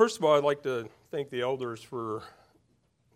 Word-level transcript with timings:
first 0.00 0.16
of 0.16 0.24
all, 0.24 0.34
I'd 0.34 0.44
like 0.44 0.62
to 0.62 0.88
thank 1.10 1.28
the 1.28 1.42
elders 1.42 1.82
for 1.82 2.22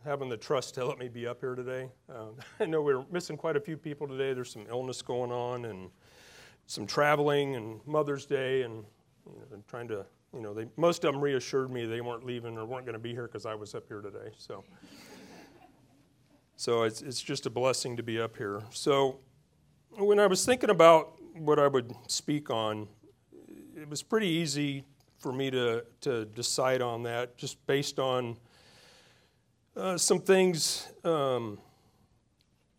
having 0.05 0.29
the 0.29 0.37
trust 0.37 0.75
to 0.75 0.85
let 0.85 0.99
me 0.99 1.09
be 1.09 1.27
up 1.27 1.41
here 1.41 1.55
today. 1.55 1.89
Um, 2.15 2.35
I 2.61 2.67
know 2.67 2.83
we're 2.83 3.07
missing 3.11 3.39
quite 3.39 3.57
a 3.57 3.61
few 3.61 3.79
people 3.79 4.07
today. 4.07 4.35
There's 4.35 4.53
some 4.53 4.67
illness 4.69 5.01
going 5.01 5.33
on 5.33 5.65
and 5.65 5.89
some 6.67 6.87
traveling 6.87 7.57
and 7.57 7.81
Mother's 7.87 8.27
Day 8.27 8.65
and 8.65 8.85
you 9.25 9.33
know, 9.51 9.63
trying 9.67 9.89
to, 9.89 10.05
you 10.35 10.43
know, 10.43 10.53
they, 10.53 10.67
most 10.77 11.07
of 11.07 11.15
them 11.15 11.23
reassured 11.23 11.71
me 11.71 11.87
they 11.87 12.03
weren't 12.03 12.27
leaving 12.27 12.59
or 12.59 12.67
weren't 12.67 12.85
going 12.85 12.93
to 12.93 12.99
be 12.99 13.13
here 13.13 13.29
because 13.29 13.47
I 13.47 13.55
was 13.55 13.75
up 13.75 13.85
here 13.89 14.03
today. 14.03 14.33
So, 14.37 14.63
so 16.57 16.83
it's, 16.83 17.01
it's 17.01 17.23
just 17.23 17.47
a 17.47 17.51
blessing 17.51 17.97
to 17.97 18.03
be 18.03 18.21
up 18.21 18.37
here. 18.37 18.63
So 18.69 19.21
when 19.93 20.21
I 20.21 20.27
was 20.27 20.45
thinking 20.45 20.69
about 20.69 21.15
what 21.33 21.59
I 21.59 21.67
would 21.67 21.95
speak 22.09 22.51
on, 22.51 22.89
it 23.75 23.89
was 23.89 24.03
pretty 24.03 24.29
easy 24.29 24.85
for 25.19 25.33
me 25.33 25.51
to, 25.51 25.85
to 26.03 26.25
decide 26.27 26.83
on 26.83 27.03
that 27.05 27.37
just 27.37 27.65
based 27.67 27.99
on 27.99 28.37
uh, 29.77 29.97
some 29.97 30.21
things 30.21 30.89
um, 31.05 31.59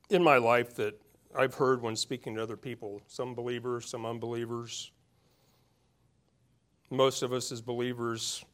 in 0.10 0.24
my 0.24 0.38
life 0.38 0.76
that 0.76 1.00
I've 1.38 1.56
heard 1.56 1.82
when 1.82 1.96
speaking 1.96 2.36
to 2.36 2.44
other 2.44 2.56
people, 2.56 3.02
some 3.08 3.36
believers, 3.36 3.90
some 3.90 4.06
unbelievers. 4.06 4.92
Most 6.90 7.24
of 7.24 7.34
us 7.34 7.52
as 7.52 7.62
believers, 7.62 8.46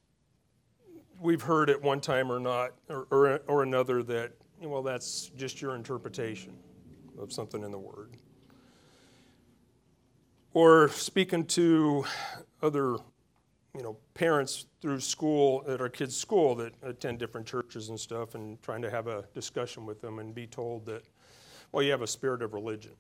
we've 1.20 1.42
heard 1.42 1.70
at 1.70 1.80
one 1.80 2.02
time 2.02 2.32
or 2.32 2.40
not, 2.40 2.72
or, 2.90 3.06
or, 3.12 3.42
or 3.48 3.64
another, 3.64 4.02
that, 4.04 4.32
well, 4.60 4.82
that's 4.82 5.30
just 5.38 5.62
your 5.62 5.76
interpretation 5.76 6.54
of 7.20 7.32
something 7.32 7.62
in 7.62 7.72
the 7.72 7.78
Word. 7.78 8.18
Or 10.54 10.90
speaking 10.90 11.46
to 11.48 12.06
other 12.64 12.98
you 13.76 13.84
know, 13.84 13.96
parents 14.14 14.66
through 14.82 15.00
school 15.00 15.64
at 15.68 15.80
our 15.80 15.90
kids' 15.90 16.16
school 16.16 16.56
that 16.56 16.74
attend 16.84 17.20
different 17.20 17.48
churches 17.48 17.90
and 17.90 18.00
stuff, 18.00 18.36
and 18.36 18.62
trying 18.62 18.82
to 18.82 18.90
have 18.90 19.08
a 19.08 19.24
discussion 19.34 19.86
with 19.86 20.02
them 20.02 20.20
and 20.20 20.36
be 20.36 20.46
told 20.46 20.86
that, 20.86 21.04
well, 21.72 21.82
you 21.82 21.92
have 21.92 22.02
a 22.02 22.08
spirit 22.08 22.42
of 22.42 22.54
religion 22.54 22.92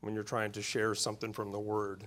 when 0.00 0.14
you're 0.14 0.22
trying 0.22 0.52
to 0.52 0.62
share 0.62 0.94
something 0.94 1.32
from 1.32 1.52
the 1.52 1.58
Word. 1.58 2.04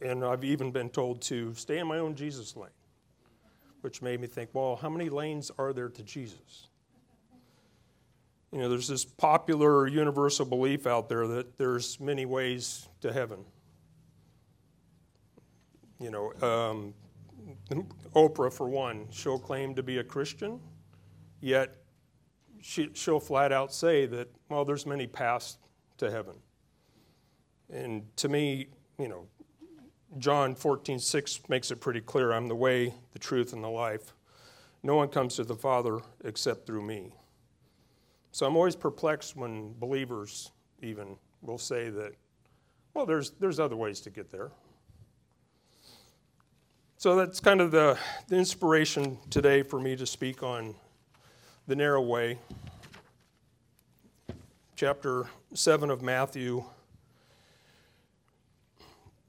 And 0.00 0.24
I've 0.24 0.44
even 0.44 0.70
been 0.70 0.88
told 0.88 1.20
to 1.22 1.52
stay 1.54 1.78
in 1.78 1.86
my 1.88 1.98
own 1.98 2.14
Jesus 2.14 2.56
lane, 2.56 2.70
which 3.80 4.00
made 4.00 4.20
me 4.20 4.28
think, 4.28 4.50
well, 4.52 4.76
how 4.76 4.88
many 4.88 5.08
lanes 5.08 5.50
are 5.58 5.72
there 5.72 5.88
to 5.88 6.02
Jesus? 6.04 6.68
You 8.52 8.60
know, 8.60 8.68
there's 8.68 8.86
this 8.86 9.04
popular 9.04 9.88
universal 9.88 10.46
belief 10.46 10.86
out 10.86 11.08
there 11.08 11.26
that 11.26 11.58
there's 11.58 11.98
many 11.98 12.24
ways 12.24 12.88
to 13.00 13.12
heaven 13.12 13.44
you 16.04 16.10
know, 16.10 16.32
um, 16.46 16.94
Oprah, 18.14 18.52
for 18.52 18.68
one, 18.68 19.06
she'll 19.10 19.38
claim 19.38 19.74
to 19.74 19.82
be 19.82 19.98
a 19.98 20.04
Christian, 20.04 20.60
yet 21.40 21.76
she, 22.60 22.90
she'll 22.92 23.20
flat 23.20 23.52
out 23.52 23.72
say 23.72 24.04
that, 24.04 24.28
well, 24.50 24.66
there's 24.66 24.84
many 24.84 25.06
paths 25.06 25.56
to 25.96 26.10
heaven. 26.10 26.34
And 27.72 28.04
to 28.16 28.28
me, 28.28 28.68
you 28.98 29.08
know, 29.08 29.26
John 30.18 30.54
14, 30.54 30.98
6 30.98 31.40
makes 31.48 31.70
it 31.70 31.80
pretty 31.80 32.02
clear 32.02 32.32
I'm 32.32 32.48
the 32.48 32.54
way, 32.54 32.92
the 33.14 33.18
truth, 33.18 33.54
and 33.54 33.64
the 33.64 33.68
life. 33.68 34.12
No 34.82 34.96
one 34.96 35.08
comes 35.08 35.36
to 35.36 35.44
the 35.44 35.56
Father 35.56 36.00
except 36.22 36.66
through 36.66 36.82
me. 36.82 37.14
So 38.30 38.44
I'm 38.44 38.56
always 38.56 38.76
perplexed 38.76 39.36
when 39.36 39.72
believers 39.78 40.52
even 40.82 41.16
will 41.40 41.56
say 41.56 41.88
that, 41.88 42.12
well, 42.92 43.06
there's, 43.06 43.30
there's 43.40 43.58
other 43.58 43.76
ways 43.76 44.02
to 44.02 44.10
get 44.10 44.30
there. 44.30 44.50
So 47.04 47.16
that's 47.16 47.38
kind 47.38 47.60
of 47.60 47.70
the, 47.70 47.98
the 48.28 48.36
inspiration 48.36 49.18
today 49.28 49.62
for 49.62 49.78
me 49.78 49.94
to 49.94 50.06
speak 50.06 50.42
on 50.42 50.74
the 51.66 51.76
narrow 51.76 52.00
way. 52.00 52.38
Chapter 54.74 55.26
7 55.52 55.90
of 55.90 56.00
Matthew, 56.00 56.64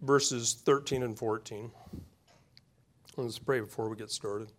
verses 0.01 0.53
13 0.53 1.03
and 1.03 1.19
14. 1.19 1.69
Let's 3.17 3.39
pray 3.39 3.59
before 3.59 3.89
we 3.89 3.97
get 3.97 4.09
started. 4.09 4.53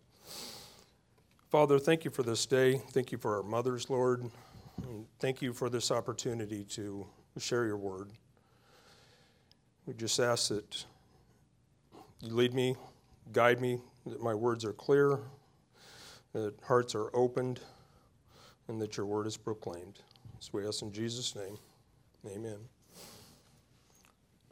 Father, 1.49 1.79
thank 1.79 2.05
you 2.05 2.11
for 2.11 2.21
this 2.21 2.45
day. 2.45 2.79
Thank 2.91 3.11
you 3.11 3.17
for 3.17 3.37
our 3.37 3.41
mothers, 3.41 3.89
Lord. 3.89 4.29
And 4.83 5.07
thank 5.17 5.41
you 5.41 5.53
for 5.53 5.71
this 5.71 5.89
opportunity 5.89 6.65
to 6.65 7.07
share 7.39 7.65
your 7.65 7.77
word. 7.77 8.11
We 9.87 9.95
just 9.95 10.19
ask 10.19 10.49
that 10.49 10.85
you 12.21 12.35
lead 12.35 12.53
me 12.53 12.75
Guide 13.33 13.61
me 13.61 13.79
that 14.05 14.21
my 14.21 14.33
words 14.33 14.63
are 14.65 14.73
clear, 14.73 15.19
that 16.33 16.53
hearts 16.63 16.95
are 16.95 17.09
opened, 17.15 17.59
and 18.67 18.81
that 18.81 18.97
your 18.97 19.05
word 19.05 19.27
is 19.27 19.37
proclaimed. 19.37 19.99
So 20.39 20.51
we 20.53 20.67
ask 20.67 20.81
in 20.81 20.91
Jesus' 20.91 21.35
name. 21.35 21.57
Amen. 22.25 22.59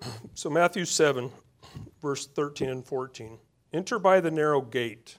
So, 0.33 0.49
Matthew 0.49 0.83
7, 0.83 1.31
verse 2.01 2.27
13 2.27 2.69
and 2.69 2.85
14. 2.85 3.39
Enter 3.73 3.97
by 3.97 4.19
the 4.19 4.29
narrow 4.29 4.61
gate, 4.61 5.17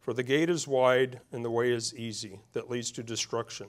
for 0.00 0.12
the 0.12 0.24
gate 0.24 0.50
is 0.50 0.66
wide 0.66 1.20
and 1.30 1.44
the 1.44 1.50
way 1.50 1.72
is 1.72 1.94
easy 1.94 2.40
that 2.52 2.68
leads 2.68 2.90
to 2.92 3.02
destruction, 3.02 3.68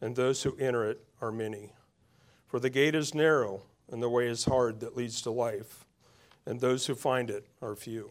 and 0.00 0.16
those 0.16 0.42
who 0.42 0.56
enter 0.56 0.88
it 0.88 1.04
are 1.20 1.30
many. 1.30 1.74
For 2.46 2.58
the 2.58 2.70
gate 2.70 2.94
is 2.94 3.14
narrow 3.14 3.62
and 3.90 4.02
the 4.02 4.08
way 4.08 4.26
is 4.26 4.44
hard 4.44 4.80
that 4.80 4.96
leads 4.96 5.22
to 5.22 5.30
life, 5.30 5.84
and 6.46 6.60
those 6.60 6.86
who 6.86 6.94
find 6.94 7.30
it 7.30 7.46
are 7.62 7.74
few. 7.74 8.10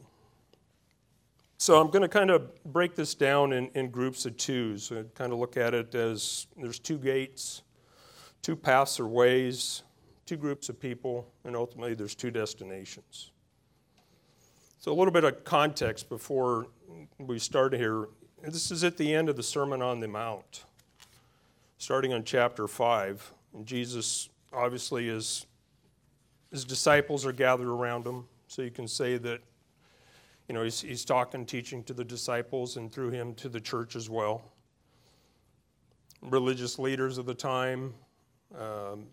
So 1.59 1.81
I'm 1.81 1.90
going 1.90 2.03
to 2.03 2.07
kind 2.07 2.29
of 2.29 2.63
break 2.66 2.94
this 2.94 3.16
down 3.16 3.51
in, 3.51 3.69
in 3.73 3.90
groups 3.90 4.28
of 4.28 4.38
twos. 4.38 4.91
Uh, 4.91 4.95
so 4.95 5.03
kind 5.16 5.34
of 5.34 5.40
look 5.40 5.57
at 5.57 5.73
it 5.73 5.95
as 5.95 6.45
there's 6.56 6.78
two 6.78 7.00
gates, 7.00 7.63
two 8.44 8.56
paths 8.56 9.00
or 9.00 9.07
ways, 9.07 9.81
two 10.28 10.38
groups 10.38 10.69
of 10.69 10.79
people, 10.79 11.28
and 11.45 11.56
ultimately 11.56 11.95
there's 11.95 12.13
two 12.13 12.29
destinations. 12.29 13.31
So 14.78 14.91
a 14.91 14.94
little 14.94 15.12
bit 15.12 15.23
of 15.23 15.44
context 15.44 16.09
before 16.09 16.68
we 17.18 17.40
start 17.40 17.74
here. 17.74 18.09
This 18.44 18.69
is 18.69 18.84
at 18.84 18.95
the 18.95 19.16
end 19.16 19.28
of 19.28 19.35
the 19.35 19.44
Sermon 19.44 19.81
on 19.81 20.00
the 20.00 20.07
Mount, 20.07 20.63
starting 21.79 22.13
on 22.13 22.24
chapter 22.24 22.68
5. 22.68 23.34
And 23.56 23.66
Jesus 23.66 24.29
obviously 24.53 25.09
is, 25.09 25.47
his 26.51 26.63
disciples 26.63 27.25
are 27.25 27.31
gathered 27.31 27.68
around 27.68 28.06
him. 28.06 28.25
So 28.47 28.62
you 28.62 28.69
can 28.72 28.88
say 28.88 29.18
that 29.18 29.41
you 30.47 30.56
know, 30.56 30.63
he's, 30.63 30.81
he's 30.81 31.03
talking, 31.03 31.46
teaching 31.46 31.84
to 31.84 31.94
the 31.94 32.03
disciples, 32.03 32.78
and 32.78 32.91
through 32.91 33.09
him 33.12 33.34
to 33.35 33.50
the 33.50 33.59
church 33.59 33.96
as 33.96 34.09
well. 34.09 34.53
Religious 36.22 36.80
leaders 36.80 37.18
of 37.18 37.25
the 37.25 37.34
time, 37.34 37.94
um, 38.57 39.07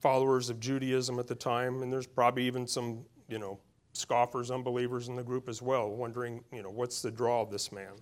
followers 0.00 0.50
of 0.50 0.58
Judaism 0.58 1.18
at 1.18 1.28
the 1.28 1.34
time, 1.34 1.82
and 1.82 1.92
there's 1.92 2.06
probably 2.06 2.44
even 2.44 2.66
some, 2.66 3.04
you 3.28 3.38
know, 3.38 3.58
scoffers, 3.92 4.50
unbelievers 4.50 5.08
in 5.08 5.14
the 5.14 5.22
group 5.22 5.48
as 5.48 5.62
well, 5.62 5.88
wondering, 5.88 6.42
you 6.52 6.62
know, 6.62 6.70
what's 6.70 7.00
the 7.02 7.10
draw 7.10 7.40
of 7.40 7.50
this 7.50 7.70
man? 7.70 7.92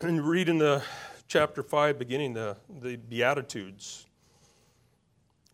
And 0.00 0.20
read 0.26 0.48
in 0.48 0.58
the 0.58 0.82
chapter 1.28 1.62
5, 1.62 1.98
beginning 1.98 2.34
the, 2.34 2.56
the 2.80 2.96
Beatitudes. 2.96 4.06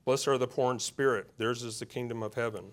Blessed 0.04 0.26
are 0.26 0.38
the 0.38 0.48
poor 0.48 0.72
in 0.72 0.78
spirit, 0.78 1.28
theirs 1.36 1.62
is 1.62 1.78
the 1.78 1.86
kingdom 1.86 2.22
of 2.22 2.34
heaven. 2.34 2.72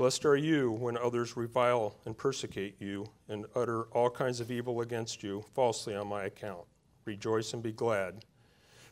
Blessed 0.00 0.24
are 0.24 0.34
you 0.34 0.70
when 0.70 0.96
others 0.96 1.36
revile 1.36 1.94
and 2.06 2.16
persecute 2.16 2.74
you 2.78 3.10
and 3.28 3.44
utter 3.54 3.82
all 3.92 4.08
kinds 4.08 4.40
of 4.40 4.50
evil 4.50 4.80
against 4.80 5.22
you 5.22 5.44
falsely 5.54 5.94
on 5.94 6.06
my 6.06 6.24
account. 6.24 6.64
Rejoice 7.04 7.52
and 7.52 7.62
be 7.62 7.72
glad, 7.72 8.24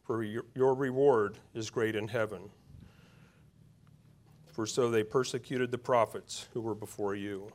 for 0.05 0.23
your 0.23 0.75
reward 0.75 1.39
is 1.55 1.71
great 1.71 1.97
in 1.97 2.09
heaven. 2.09 2.51
For 4.53 4.67
so 4.67 4.91
they 4.91 5.03
persecuted 5.03 5.71
the 5.71 5.79
prophets 5.79 6.47
who 6.53 6.61
were 6.61 6.75
before 6.75 7.15
you. 7.15 7.51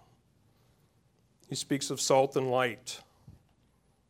He 1.47 1.53
speaks 1.53 1.91
of 1.91 2.01
salt 2.01 2.35
and 2.35 2.49
light. 2.49 3.01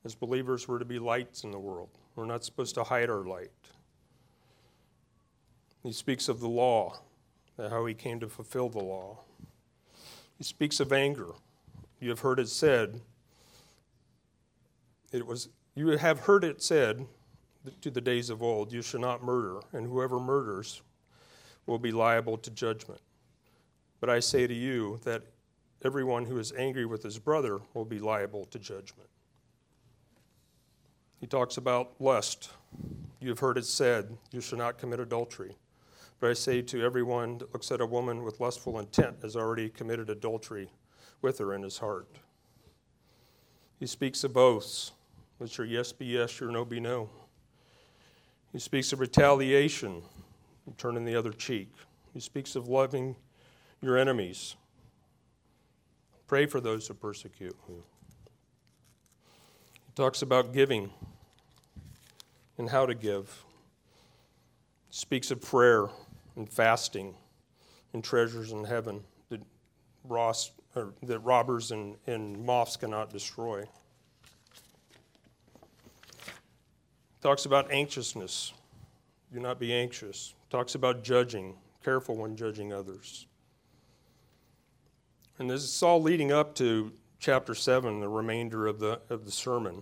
As 0.05 0.15
believers, 0.15 0.69
we're 0.69 0.79
to 0.79 0.85
be 0.85 0.99
lights 0.99 1.43
in 1.43 1.51
the 1.51 1.59
world. 1.59 1.89
We're 2.15 2.23
not 2.23 2.45
supposed 2.45 2.75
to 2.75 2.85
hide 2.85 3.09
our 3.09 3.25
light. 3.25 3.51
He 5.83 5.91
speaks 5.91 6.29
of 6.29 6.39
the 6.39 6.47
law, 6.47 7.01
how 7.57 7.85
he 7.85 7.93
came 7.93 8.21
to 8.21 8.29
fulfill 8.29 8.69
the 8.69 8.81
law. 8.81 9.19
He 10.43 10.45
speaks 10.45 10.81
of 10.81 10.91
anger. 10.91 11.29
You 12.01 12.09
have 12.09 12.19
heard 12.19 12.37
it 12.37 12.49
said, 12.49 12.99
it 15.13 15.25
was, 15.25 15.47
you 15.73 15.87
have 15.97 16.19
heard 16.19 16.43
it 16.43 16.61
said 16.61 17.07
to 17.79 17.89
the 17.89 18.01
days 18.01 18.29
of 18.29 18.43
old, 18.43 18.73
you 18.73 18.81
shall 18.81 18.99
not 18.99 19.23
murder, 19.23 19.61
and 19.71 19.87
whoever 19.87 20.19
murders 20.19 20.81
will 21.65 21.79
be 21.79 21.93
liable 21.93 22.37
to 22.39 22.51
judgment. 22.51 22.99
But 24.01 24.09
I 24.09 24.19
say 24.19 24.45
to 24.45 24.53
you 24.53 24.99
that 25.05 25.23
everyone 25.85 26.25
who 26.25 26.37
is 26.39 26.51
angry 26.57 26.85
with 26.85 27.03
his 27.03 27.17
brother 27.19 27.61
will 27.73 27.85
be 27.85 27.99
liable 27.99 28.43
to 28.47 28.59
judgment. 28.59 29.07
He 31.21 31.25
talks 31.25 31.55
about 31.55 31.93
lust. 32.01 32.49
You 33.21 33.29
have 33.29 33.39
heard 33.39 33.57
it 33.57 33.65
said, 33.65 34.17
You 34.33 34.41
shall 34.41 34.57
not 34.57 34.77
commit 34.77 34.99
adultery. 34.99 35.55
But 36.23 36.29
I 36.29 36.35
say 36.35 36.61
to 36.61 36.81
everyone 36.81 37.39
that 37.39 37.51
looks 37.51 37.69
at 37.69 37.81
a 37.81 37.85
woman 37.85 38.23
with 38.23 38.39
lustful 38.39 38.79
intent 38.79 39.17
has 39.23 39.35
already 39.35 39.67
committed 39.67 40.09
adultery 40.09 40.69
with 41.21 41.37
her 41.39 41.53
in 41.53 41.63
his 41.63 41.79
heart. 41.79 42.07
He 43.77 43.85
speaks 43.87 44.23
of 44.23 44.37
oaths. 44.37 44.93
Let 45.41 45.57
your 45.57 45.67
yes 45.67 45.91
be 45.91 46.05
yes, 46.05 46.39
your 46.39 46.49
no 46.49 46.63
be 46.63 46.79
no. 46.79 47.09
He 48.53 48.59
speaks 48.59 48.93
of 48.93 49.01
retaliation, 49.01 50.01
turning 50.77 51.03
the 51.03 51.13
other 51.13 51.33
cheek. 51.33 51.73
He 52.13 52.21
speaks 52.21 52.55
of 52.55 52.69
loving 52.69 53.17
your 53.81 53.97
enemies. 53.97 54.55
Pray 56.27 56.45
for 56.45 56.61
those 56.61 56.87
who 56.87 56.93
persecute 56.93 57.57
you. 57.67 57.83
He 59.73 59.91
talks 59.93 60.21
about 60.21 60.53
giving 60.53 60.89
and 62.57 62.69
how 62.69 62.85
to 62.85 62.95
give. 62.95 63.43
Speaks 64.89 65.29
of 65.29 65.41
prayer 65.41 65.89
and 66.35 66.49
fasting 66.49 67.15
and 67.93 68.03
treasures 68.03 68.51
in 68.51 68.63
heaven 68.63 69.03
that, 69.29 69.41
Ross, 70.03 70.51
that 71.03 71.19
robbers 71.19 71.71
and, 71.71 71.95
and 72.07 72.43
moths 72.45 72.75
cannot 72.75 73.11
destroy. 73.11 73.63
Talks 77.21 77.45
about 77.45 77.71
anxiousness. 77.71 78.53
Do 79.31 79.39
not 79.39 79.59
be 79.59 79.73
anxious. 79.73 80.33
Talks 80.49 80.75
about 80.75 81.03
judging. 81.03 81.55
Careful 81.83 82.17
when 82.17 82.35
judging 82.35 82.73
others. 82.73 83.27
And 85.39 85.49
this 85.49 85.63
is 85.63 85.81
all 85.81 86.01
leading 86.01 86.31
up 86.31 86.53
to 86.55 86.91
chapter 87.19 87.55
7, 87.55 87.99
the 87.99 88.09
remainder 88.09 88.67
of 88.67 88.79
the, 88.79 88.99
of 89.09 89.25
the 89.25 89.31
sermon. 89.31 89.81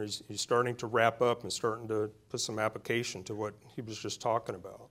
He's, 0.00 0.22
he's 0.28 0.40
starting 0.40 0.74
to 0.76 0.86
wrap 0.86 1.22
up 1.22 1.42
and 1.42 1.52
starting 1.52 1.88
to 1.88 2.10
put 2.28 2.40
some 2.40 2.58
application 2.58 3.22
to 3.24 3.34
what 3.34 3.54
he 3.74 3.80
was 3.80 3.98
just 3.98 4.20
talking 4.20 4.54
about. 4.54 4.87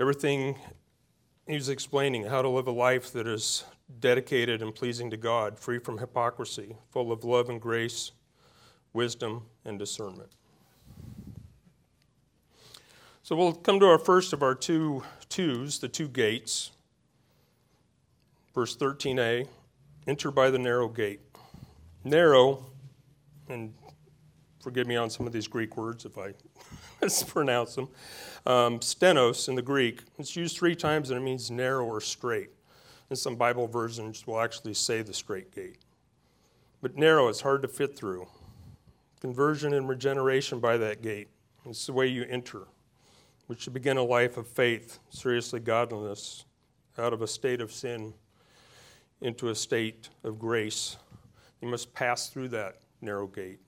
Everything 0.00 0.56
he 1.46 1.54
was 1.54 1.68
explaining 1.68 2.24
how 2.24 2.42
to 2.42 2.48
live 2.48 2.68
a 2.68 2.72
life 2.72 3.12
that 3.12 3.26
is 3.26 3.64
dedicated 4.00 4.62
and 4.62 4.74
pleasing 4.74 5.10
to 5.10 5.16
God, 5.16 5.58
free 5.58 5.78
from 5.78 5.98
hypocrisy, 5.98 6.76
full 6.90 7.10
of 7.10 7.24
love 7.24 7.48
and 7.48 7.60
grace, 7.60 8.12
wisdom 8.92 9.46
and 9.64 9.78
discernment. 9.78 10.28
So 13.22 13.34
we'll 13.34 13.54
come 13.54 13.80
to 13.80 13.86
our 13.86 13.98
first 13.98 14.32
of 14.32 14.42
our 14.42 14.54
two 14.54 15.02
twos, 15.28 15.80
the 15.80 15.88
two 15.88 16.08
gates. 16.08 16.70
Verse 18.54 18.76
13a 18.76 19.46
enter 20.06 20.30
by 20.30 20.50
the 20.50 20.58
narrow 20.58 20.88
gate. 20.88 21.20
Narrow 22.04 22.64
and 23.48 23.74
forgive 24.62 24.86
me 24.86 24.96
on 24.96 25.10
some 25.10 25.26
of 25.26 25.32
these 25.32 25.46
Greek 25.46 25.76
words 25.76 26.04
if 26.04 26.16
I 26.16 26.34
mispronounce 27.02 27.74
them. 27.74 27.88
Um, 28.46 28.80
stenos 28.80 29.48
in 29.48 29.54
the 29.54 29.62
Greek, 29.62 30.02
it's 30.18 30.34
used 30.36 30.56
three 30.56 30.74
times 30.74 31.10
and 31.10 31.20
it 31.20 31.22
means 31.22 31.50
narrow 31.50 31.84
or 31.84 32.00
straight. 32.00 32.50
And 33.10 33.18
some 33.18 33.36
Bible 33.36 33.66
versions 33.66 34.26
will 34.26 34.40
actually 34.40 34.74
say 34.74 35.02
the 35.02 35.14
straight 35.14 35.54
gate. 35.54 35.78
But 36.80 36.96
narrow 36.96 37.28
is 37.28 37.40
hard 37.40 37.62
to 37.62 37.68
fit 37.68 37.96
through. 37.96 38.28
Conversion 39.20 39.74
and 39.74 39.88
regeneration 39.88 40.60
by 40.60 40.76
that 40.76 41.02
gate. 41.02 41.28
It's 41.66 41.86
the 41.86 41.92
way 41.92 42.06
you 42.06 42.24
enter, 42.28 42.68
which 43.46 43.62
should 43.62 43.74
begin 43.74 43.96
a 43.96 44.02
life 44.02 44.36
of 44.36 44.46
faith, 44.46 44.98
seriously 45.10 45.60
godliness, 45.60 46.44
out 46.98 47.12
of 47.12 47.22
a 47.22 47.26
state 47.26 47.60
of 47.60 47.72
sin 47.72 48.14
into 49.20 49.48
a 49.48 49.54
state 49.54 50.08
of 50.22 50.38
grace. 50.38 50.96
You 51.60 51.68
must 51.68 51.92
pass 51.92 52.28
through 52.28 52.48
that 52.48 52.76
narrow 53.00 53.26
gate. 53.26 53.58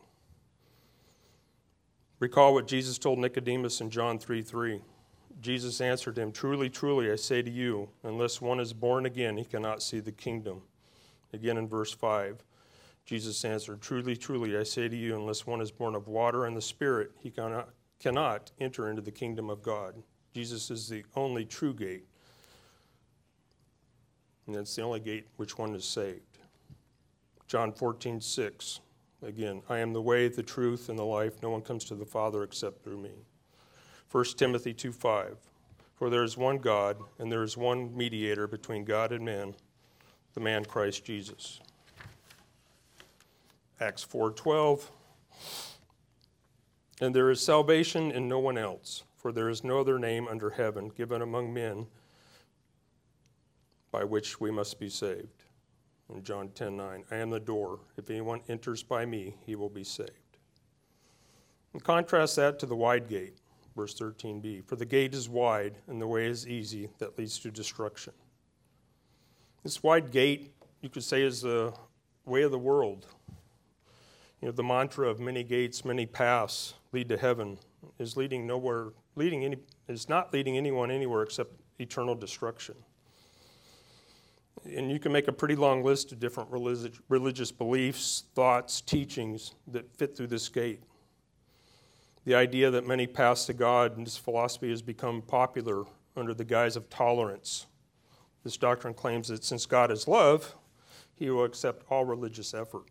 Recall 2.21 2.53
what 2.53 2.69
Jesus 2.69 2.99
told 2.99 3.19
Nicodemus 3.19 3.81
in 3.81 3.89
John 3.89 4.19
3 4.19 4.43
3. 4.43 4.83
Jesus 5.41 5.81
answered 5.81 6.19
him, 6.19 6.33
Truly, 6.33 6.69
truly, 6.69 7.11
I 7.11 7.17
say 7.17 7.41
to 7.41 7.51
you, 7.51 7.89
unless 8.03 8.43
one 8.43 8.61
is 8.61 8.75
born 8.75 9.07
again, 9.07 9.39
he 9.39 9.45
cannot 9.45 9.83
see 9.83 10.01
the 10.01 10.13
kingdom. 10.13 10.61
Again 11.33 11.57
in 11.57 11.67
verse 11.67 11.93
5, 11.93 12.45
Jesus 13.07 13.43
answered, 13.45 13.81
Truly, 13.81 14.17
truly, 14.17 14.59
I 14.59 14.65
say 14.65 14.87
to 14.87 14.97
you, 14.97 15.17
unless 15.17 15.47
one 15.47 15.63
is 15.63 15.71
born 15.71 15.95
of 15.95 16.09
water 16.09 16.45
and 16.45 16.55
the 16.55 16.61
Spirit, 16.61 17.13
he 17.21 17.31
cannot, 17.31 17.71
cannot 17.99 18.51
enter 18.61 18.91
into 18.91 19.01
the 19.01 19.11
kingdom 19.11 19.49
of 19.49 19.63
God. 19.63 19.95
Jesus 20.35 20.71
is 20.71 20.91
the 20.91 21.05
only 21.17 21.47
true 21.47 21.73
gate. 21.73 22.05
And 24.47 24.55
that's 24.55 24.77
the 24.77 24.83
only 24.83 25.01
gate 25.01 25.27
which 25.37 25.57
one 25.57 25.75
is 25.75 25.87
saved. 25.87 26.39
John 27.47 27.73
14, 27.73 28.21
6. 28.21 28.81
Again, 29.23 29.63
I 29.69 29.79
am 29.79 29.93
the 29.93 30.03
way, 30.03 30.29
the 30.29 30.43
truth, 30.43 30.89
and 30.89 30.99
the 30.99 31.05
life. 31.05 31.43
No 31.43 31.51
one 31.51 31.63
comes 31.63 31.85
to 31.87 31.95
the 31.95 32.07
Father 32.07 32.43
except 32.43 32.83
through 32.83 32.99
me. 32.99 33.13
1 34.11 34.25
Timothy 34.37 34.73
2 34.73 34.93
5. 34.93 35.37
For 35.95 36.09
there 36.09 36.25
is 36.25 36.37
one 36.37 36.59
God, 36.59 36.97
and 37.19 37.31
there 37.31 37.43
is 37.43 37.57
one 37.57 37.95
mediator 37.95 38.47
between 38.47 38.85
God 38.85 39.13
and 39.13 39.25
men, 39.25 39.55
the 40.33 40.41
man 40.41 40.65
Christ 40.65 41.05
Jesus. 41.05 41.61
Acts 43.79 44.05
4:12 44.05 44.91
And 47.01 47.15
there 47.15 47.31
is 47.31 47.41
salvation 47.41 48.11
in 48.11 48.29
no 48.29 48.39
one 48.39 48.59
else 48.59 49.05
for 49.21 49.33
there 49.33 49.51
is 49.51 49.63
no 49.63 49.81
other 49.81 49.99
name 49.99 50.27
under 50.27 50.51
heaven 50.51 50.89
given 50.89 51.21
among 51.21 51.53
men 51.53 51.87
by 53.91 54.03
which 54.03 54.41
we 54.41 54.51
must 54.51 54.81
be 54.81 54.89
saved 54.89 55.40
in 56.15 56.23
John 56.23 56.51
10 56.51 56.77
9. 56.77 57.05
I 57.11 57.17
am 57.17 57.31
the 57.31 57.41
door. 57.41 57.81
If 57.97 58.11
anyone 58.11 58.41
enters 58.49 58.83
by 58.83 59.07
me, 59.07 59.37
he 59.47 59.55
will 59.55 59.69
be 59.69 59.85
saved. 59.85 60.11
And 61.73 61.83
contrast 61.83 62.37
that 62.37 62.59
to 62.61 62.67
the 62.67 62.77
wide 62.77 63.09
gate, 63.09 63.39
verse 63.77 63.95
13b. 63.95 64.67
For 64.67 64.77
the 64.77 64.85
gate 64.85 65.15
is 65.15 65.29
wide 65.29 65.77
and 65.87 66.01
the 66.01 66.07
way 66.07 66.27
is 66.27 66.49
easy 66.49 66.89
that 66.99 67.17
leads 67.17 67.39
to 67.41 67.51
destruction. 67.51 68.13
This 69.63 69.83
wide 69.83 70.11
gate, 70.11 70.53
you 70.81 70.89
could 70.89 71.05
say, 71.05 71.23
is 71.23 71.43
the 71.43 71.73
way 72.25 72.43
of 72.43 72.51
the 72.51 72.59
world. 72.59 73.07
You 74.41 74.49
know, 74.49 74.53
the 74.53 74.63
mantra 74.63 75.09
of 75.09 75.21
many 75.21 75.45
gates, 75.45 75.85
many 75.85 76.07
paths 76.07 76.75
lead 76.93 77.09
to 77.11 77.17
heaven 77.17 77.59
is 77.99 78.17
leading 78.17 78.47
nowhere, 78.47 78.89
leading 79.15 79.45
any, 79.45 79.59
is 79.87 80.09
not 80.09 80.33
leading 80.33 80.57
anyone 80.57 80.91
anywhere 80.91 81.23
except 81.23 81.53
eternal 81.79 82.15
destruction 82.15 82.75
and 84.65 84.91
you 84.91 84.99
can 84.99 85.13
make 85.13 85.29
a 85.29 85.33
pretty 85.33 85.57
long 85.57 85.83
list 85.83 86.13
of 86.13 86.21
different 86.21 86.51
religious, 86.51 87.01
religious 87.09 87.51
beliefs, 87.51 88.25
thoughts, 88.35 88.81
teachings 88.81 89.55
that 89.69 89.95
fit 89.97 90.17
through 90.17 90.29
this 90.29 90.49
gate. 90.49 90.83
The 92.25 92.35
idea 92.35 92.71
that 92.71 92.87
many 92.87 93.07
paths 93.07 93.47
to 93.47 93.55
God 93.55 93.97
and 93.97 94.07
this 94.07 94.17
philosophy 94.17 94.71
has 94.71 94.83
become 94.83 95.23
popular 95.23 95.85
under 96.17 96.35
the 96.35 96.45
guise 96.45 96.77
of 96.77 96.91
tolerance. 96.91 97.67
This 98.45 98.57
doctrine 98.57 98.95
claims 98.95 99.29
that 99.29 99.45
since 99.45 99.67
God 99.67 99.91
is 99.91 100.07
love, 100.07 100.55
he 101.15 101.31
will 101.31 101.45
accept 101.45 101.85
all 101.91 102.05
religious 102.05 102.55
effort. 102.55 102.85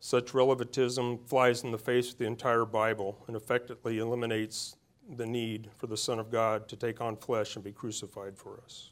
Such 0.00 0.34
relativism 0.34 1.18
flies 1.26 1.64
in 1.64 1.72
the 1.72 1.78
face 1.78 2.12
of 2.12 2.18
the 2.18 2.26
entire 2.26 2.64
Bible 2.64 3.24
and 3.26 3.36
effectively 3.36 3.98
eliminates 3.98 4.76
the 5.16 5.26
need 5.26 5.70
for 5.76 5.86
the 5.86 5.96
Son 5.96 6.18
of 6.18 6.30
God 6.30 6.68
to 6.68 6.76
take 6.76 7.00
on 7.00 7.16
flesh 7.16 7.56
and 7.56 7.64
be 7.64 7.72
crucified 7.72 8.36
for 8.36 8.60
us. 8.64 8.90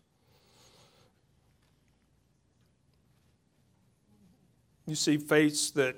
You 4.87 4.95
see 4.95 5.17
faiths 5.17 5.71
that 5.73 5.97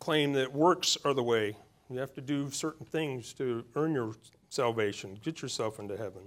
claim 0.00 0.32
that 0.32 0.52
works 0.52 0.98
are 1.04 1.14
the 1.14 1.22
way. 1.22 1.56
You 1.88 2.00
have 2.00 2.12
to 2.14 2.20
do 2.20 2.50
certain 2.50 2.84
things 2.84 3.32
to 3.34 3.64
earn 3.76 3.94
your 3.94 4.16
salvation, 4.48 5.18
get 5.22 5.40
yourself 5.40 5.78
into 5.78 5.96
heaven. 5.96 6.22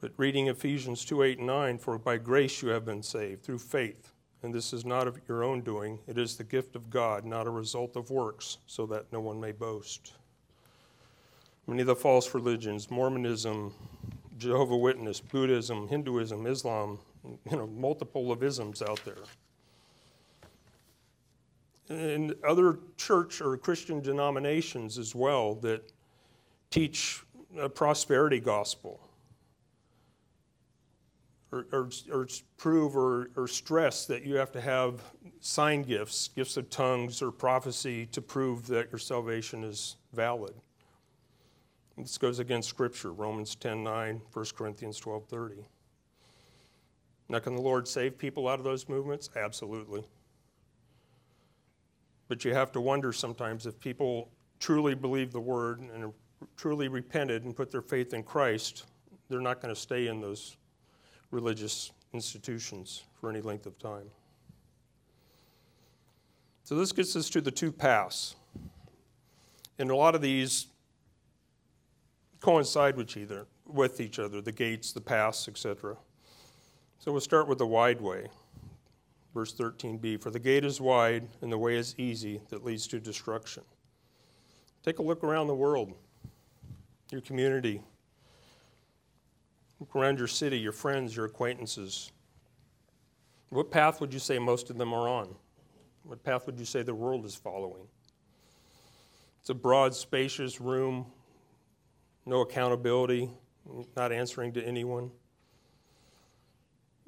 But 0.00 0.12
reading 0.16 0.48
Ephesians 0.48 1.04
2 1.04 1.22
8 1.22 1.38
and 1.38 1.46
9, 1.46 1.78
for 1.78 1.98
by 1.98 2.16
grace 2.16 2.62
you 2.62 2.70
have 2.70 2.84
been 2.84 3.02
saved 3.02 3.44
through 3.44 3.58
faith. 3.58 4.12
And 4.42 4.52
this 4.52 4.72
is 4.72 4.84
not 4.84 5.06
of 5.06 5.20
your 5.28 5.44
own 5.44 5.60
doing, 5.60 6.00
it 6.08 6.18
is 6.18 6.36
the 6.36 6.44
gift 6.44 6.74
of 6.74 6.90
God, 6.90 7.24
not 7.24 7.46
a 7.46 7.50
result 7.50 7.94
of 7.94 8.10
works, 8.10 8.58
so 8.66 8.86
that 8.86 9.12
no 9.12 9.20
one 9.20 9.38
may 9.38 9.52
boast. 9.52 10.14
Many 11.66 11.82
of 11.82 11.86
the 11.86 11.94
false 11.94 12.34
religions, 12.34 12.90
Mormonism, 12.90 13.74
Jehovah 14.38 14.78
Witness, 14.78 15.20
Buddhism, 15.20 15.86
Hinduism, 15.86 16.46
Islam, 16.46 16.98
you 17.24 17.56
know, 17.56 17.66
multiple 17.66 18.32
of 18.32 18.42
isms 18.42 18.82
out 18.82 19.04
there 19.04 19.22
and 21.90 22.34
other 22.46 22.78
church 22.96 23.40
or 23.40 23.56
Christian 23.56 24.00
denominations 24.00 24.96
as 24.96 25.14
well 25.14 25.56
that 25.56 25.92
teach 26.70 27.22
a 27.58 27.68
prosperity 27.68 28.40
gospel. 28.40 29.00
or, 31.52 31.66
or, 31.72 31.90
or 32.12 32.28
prove 32.56 32.96
or, 32.96 33.30
or 33.36 33.48
stress 33.48 34.06
that 34.06 34.24
you 34.24 34.36
have 34.36 34.52
to 34.52 34.60
have 34.60 35.02
sign 35.40 35.82
gifts, 35.82 36.28
gifts 36.28 36.56
of 36.56 36.70
tongues 36.70 37.22
or 37.22 37.32
prophecy 37.32 38.06
to 38.06 38.22
prove 38.22 38.66
that 38.68 38.90
your 38.92 38.98
salvation 38.98 39.64
is 39.64 39.96
valid. 40.12 40.54
This 41.98 42.18
goes 42.18 42.38
against 42.38 42.68
Scripture, 42.68 43.12
Romans 43.12 43.56
10 43.56 43.82
9, 43.82 44.22
1 44.32 44.44
Corinthians 44.56 44.98
12 44.98 45.26
30. 45.26 45.56
Now, 47.28 47.38
can 47.40 47.54
the 47.54 47.62
Lord 47.62 47.86
save 47.86 48.16
people 48.16 48.48
out 48.48 48.58
of 48.58 48.64
those 48.64 48.88
movements? 48.88 49.30
Absolutely. 49.36 50.04
But 52.30 52.44
you 52.44 52.54
have 52.54 52.70
to 52.72 52.80
wonder 52.80 53.12
sometimes 53.12 53.66
if 53.66 53.80
people 53.80 54.30
truly 54.60 54.94
believe 54.94 55.32
the 55.32 55.40
word 55.40 55.80
and 55.80 56.12
truly 56.56 56.86
repented 56.86 57.42
and 57.42 57.56
put 57.56 57.72
their 57.72 57.82
faith 57.82 58.14
in 58.14 58.22
Christ, 58.22 58.84
they're 59.28 59.40
not 59.40 59.60
going 59.60 59.74
to 59.74 59.80
stay 59.80 60.06
in 60.06 60.20
those 60.20 60.56
religious 61.32 61.90
institutions 62.12 63.02
for 63.20 63.30
any 63.30 63.40
length 63.40 63.66
of 63.66 63.76
time. 63.80 64.08
So 66.62 66.76
this 66.76 66.92
gets 66.92 67.16
us 67.16 67.28
to 67.30 67.40
the 67.40 67.50
two 67.50 67.72
paths. 67.72 68.36
And 69.80 69.90
a 69.90 69.96
lot 69.96 70.14
of 70.14 70.22
these 70.22 70.68
coincide 72.38 72.96
with 72.96 73.16
with 73.66 74.00
each 74.00 74.20
other 74.20 74.40
the 74.40 74.52
gates, 74.52 74.92
the 74.92 75.00
paths, 75.00 75.48
etc. 75.48 75.96
So 77.00 77.10
we'll 77.10 77.22
start 77.22 77.48
with 77.48 77.58
the 77.58 77.66
wide 77.66 78.00
way. 78.00 78.28
Verse 79.34 79.52
13b 79.54 80.20
For 80.20 80.30
the 80.30 80.38
gate 80.38 80.64
is 80.64 80.80
wide 80.80 81.28
and 81.40 81.52
the 81.52 81.58
way 81.58 81.76
is 81.76 81.94
easy 81.98 82.40
that 82.48 82.64
leads 82.64 82.86
to 82.88 83.00
destruction. 83.00 83.62
Take 84.82 84.98
a 84.98 85.02
look 85.02 85.22
around 85.22 85.46
the 85.46 85.54
world, 85.54 85.92
your 87.10 87.20
community, 87.20 87.82
look 89.78 89.94
around 89.94 90.18
your 90.18 90.28
city, 90.28 90.58
your 90.58 90.72
friends, 90.72 91.14
your 91.14 91.26
acquaintances. 91.26 92.12
What 93.50 93.70
path 93.70 94.00
would 94.00 94.12
you 94.12 94.20
say 94.20 94.38
most 94.38 94.70
of 94.70 94.78
them 94.78 94.92
are 94.92 95.08
on? 95.08 95.34
What 96.04 96.22
path 96.22 96.46
would 96.46 96.58
you 96.58 96.64
say 96.64 96.82
the 96.82 96.94
world 96.94 97.24
is 97.24 97.34
following? 97.34 97.86
It's 99.40 99.50
a 99.50 99.54
broad, 99.54 99.94
spacious 99.94 100.60
room, 100.60 101.06
no 102.26 102.40
accountability, 102.40 103.30
not 103.96 104.12
answering 104.12 104.52
to 104.52 104.62
anyone. 104.62 105.10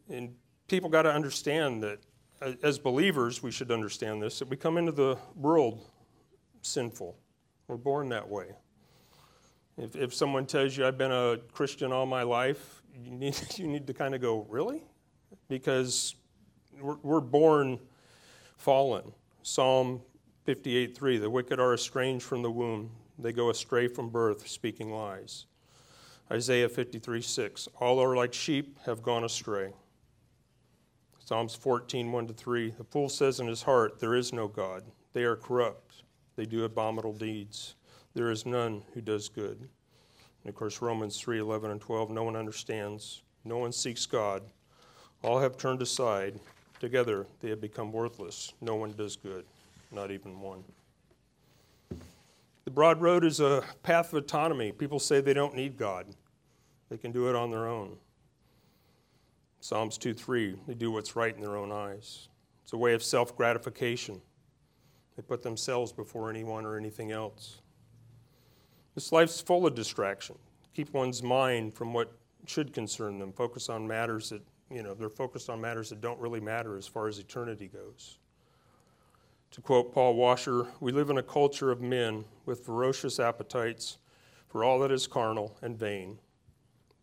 And 0.09 0.35
people 0.69 0.91
got 0.91 1.03
to 1.03 1.13
understand 1.13 1.83
that 1.83 2.01
as 2.63 2.79
believers, 2.79 3.43
we 3.43 3.51
should 3.51 3.71
understand 3.71 4.23
this 4.23 4.39
that 4.39 4.49
we 4.49 4.57
come 4.57 4.79
into 4.79 4.93
the 4.93 5.17
world 5.37 5.85
sinful. 6.63 7.17
We're 7.69 7.77
born 7.77 8.09
that 8.11 8.29
way. 8.29 8.47
If, 9.79 9.97
if 9.97 10.15
someone 10.15 10.47
tells 10.47 10.77
you, 10.77 10.87
I've 10.87 10.99
been 10.99 11.13
a 11.13 11.39
Christian 11.53 11.93
all 11.93 12.07
my 12.07 12.23
life, 12.23 12.83
you 12.95 13.11
need, 13.11 13.39
you 13.57 13.67
need 13.67 13.87
to 13.87 13.95
kind 13.95 14.15
of 14.15 14.21
go, 14.21 14.47
Really? 14.49 14.83
Because 15.49 16.15
we're, 16.81 16.97
we're 17.03 17.21
born 17.21 17.79
fallen. 18.57 19.13
Psalm 19.43 20.01
58 20.45 20.97
3 20.97 21.19
The 21.19 21.31
wicked 21.31 21.59
are 21.61 21.75
estranged 21.75 22.25
from 22.25 22.43
the 22.43 22.51
womb, 22.51 22.91
they 23.19 23.33
go 23.33 23.51
astray 23.51 23.89
from 23.89 24.09
birth, 24.09 24.47
speaking 24.47 24.91
lies. 24.91 25.47
Isaiah 26.31 26.69
53 26.69 27.21
6 27.21 27.69
All 27.81 28.03
are 28.03 28.17
like 28.17 28.33
sheep, 28.33 28.79
have 28.87 29.03
gone 29.03 29.25
astray. 29.25 29.73
Psalms 31.33 31.55
14 31.55 32.13
1 32.13 32.27
to 32.27 32.35
3 32.35 32.75
The 32.77 32.85
fool 32.85 33.09
says 33.09 33.41
in 33.41 33.47
his 33.47 33.63
heart, 33.63 33.99
There 33.99 34.15
is 34.15 34.35
no 34.35 34.49
God. 34.49 34.83
They 35.15 35.23
are 35.23 35.35
corrupt, 35.35 36.03
they 36.37 36.45
do 36.45 36.65
abominable 36.65 37.15
deeds. 37.15 37.75
There 38.13 38.31
is 38.31 38.45
none 38.45 38.83
who 38.93 39.01
does 39.01 39.31
good. 39.31 39.57
And 39.59 40.51
of 40.51 40.55
course, 40.55 40.83
Romans 40.83 41.19
3 41.19 41.39
11 41.39 41.71
and 41.71 41.81
12 41.81 42.11
No 42.11 42.23
one 42.23 42.37
understands, 42.37 43.23
no 43.47 43.57
one 43.57 43.73
seeks 43.73 44.05
God. 44.05 44.43
All 45.23 45.41
have 45.41 45.57
turned 45.57 45.81
aside. 45.81 46.39
Together 46.81 47.27
they 47.41 47.49
have 47.49 47.63
become 47.63 47.93
worthless. 47.93 48.53
No 48.61 48.75
one 48.75 48.93
does 48.93 49.17
good, 49.17 49.47
not 49.91 50.11
even 50.11 50.39
one. 50.39 50.63
The 52.67 52.71
broad 52.71 53.01
road 53.01 53.25
is 53.25 53.41
a 53.41 53.65
path 53.83 54.13
of 54.13 54.19
autonomy. 54.19 54.71
People 54.71 54.99
say 54.99 55.23
they 55.23 55.33
don't 55.33 55.57
need 55.57 55.79
God, 55.79 56.09
they 56.91 56.99
can 56.99 57.11
do 57.11 57.31
it 57.31 57.35
on 57.35 57.51
their 57.51 57.67
own. 57.67 57.97
Psalms 59.63 59.97
2 59.97 60.13
3, 60.13 60.57
they 60.67 60.75
do 60.75 60.91
what's 60.91 61.15
right 61.15 61.37
in 61.37 61.41
their 61.41 61.57
own 61.57 61.71
eyes. 61.71 62.29
It's 62.65 62.73
a 62.73 62.77
way 62.77 62.95
of 62.95 63.03
self 63.03 63.37
gratification. 63.37 64.21
They 65.15 65.23
put 65.23 65.45
themselves 65.45 65.93
before 65.93 66.29
anyone 66.29 66.67
or 66.67 66.77
anything 66.77 67.13
else. 67.13 67.63
This 68.97 69.13
life's 69.13 69.41
full 69.41 69.65
of 69.65 69.77
distraction. 69.77 70.37
Keep 70.75 70.93
one's 70.93 71.23
mind 71.23 71.75
from 71.75 71.93
what 71.93 72.11
should 72.45 72.73
concern 72.73 73.21
them. 73.21 73.33
Focus 73.33 73.69
on 73.69 73.87
matters 73.87 74.31
that, 74.31 74.43
you 74.69 74.83
know, 74.83 74.95
they're 74.95 75.09
focused 75.09 75.49
on 75.49 75.61
matters 75.61 75.91
that 75.91 76.01
don't 76.01 76.19
really 76.19 76.41
matter 76.41 76.77
as 76.77 76.89
far 76.89 77.07
as 77.07 77.21
eternity 77.21 77.69
goes. 77.69 78.19
To 79.53 79.61
quote 79.61 79.95
Paul 79.95 80.15
Washer, 80.15 80.67
we 80.81 80.91
live 80.91 81.09
in 81.09 81.19
a 81.19 81.23
culture 81.23 81.71
of 81.71 81.81
men 81.81 82.25
with 82.47 82.67
ferocious 82.67 83.21
appetites 83.21 83.99
for 84.49 84.65
all 84.65 84.81
that 84.81 84.91
is 84.91 85.07
carnal 85.07 85.57
and 85.63 85.79
vain. 85.79 86.19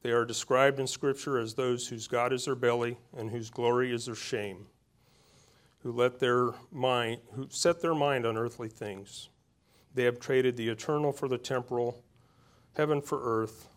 They 0.02 0.12
are 0.12 0.26
described 0.26 0.80
in 0.80 0.88
Scripture 0.88 1.38
as 1.38 1.54
those 1.54 1.88
whose 1.88 2.08
God 2.08 2.32
is 2.32 2.46
their 2.46 2.56
belly 2.56 2.98
and 3.16 3.30
whose 3.30 3.50
glory 3.50 3.94
is 3.94 4.06
their 4.06 4.16
shame, 4.16 4.68
who 5.80 5.92
let 5.92 6.20
their 6.20 6.52
mind, 6.72 7.20
who 7.34 7.48
set 7.50 7.82
their 7.82 7.96
mind 7.96 8.26
on 8.26 8.38
earthly 8.38 8.70
things. 8.70 9.30
They 9.94 10.04
have 10.04 10.20
traded 10.20 10.56
the 10.56 10.70
eternal 10.70 11.12
for 11.12 11.28
the 11.28 11.38
temporal, 11.38 12.04
heaven 12.76 13.02
for 13.02 13.20
earth, 13.22 13.68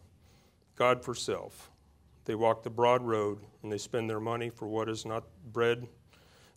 God 0.77 1.05
for 1.05 1.15
self. 1.15 1.71
They 2.25 2.35
walk 2.37 2.63
the 2.63 2.71
broad 2.71 3.03
road 3.03 3.41
and 3.63 3.73
they 3.73 3.79
spend 3.79 4.09
their 4.09 4.21
money 4.21 4.49
for 4.49 4.69
what 4.69 4.89
is 4.89 5.05
not 5.05 5.25
bread 5.53 5.89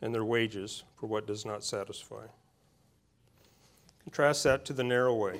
and 0.01 0.13
their 0.13 0.25
wages 0.25 0.83
for 0.95 1.07
what 1.07 1.25
does 1.25 1.45
not 1.45 1.63
satisfy. 1.63 2.27
Contrast 4.03 4.43
that 4.43 4.65
to 4.65 4.73
the 4.73 4.83
narrow 4.83 5.15
way. 5.15 5.39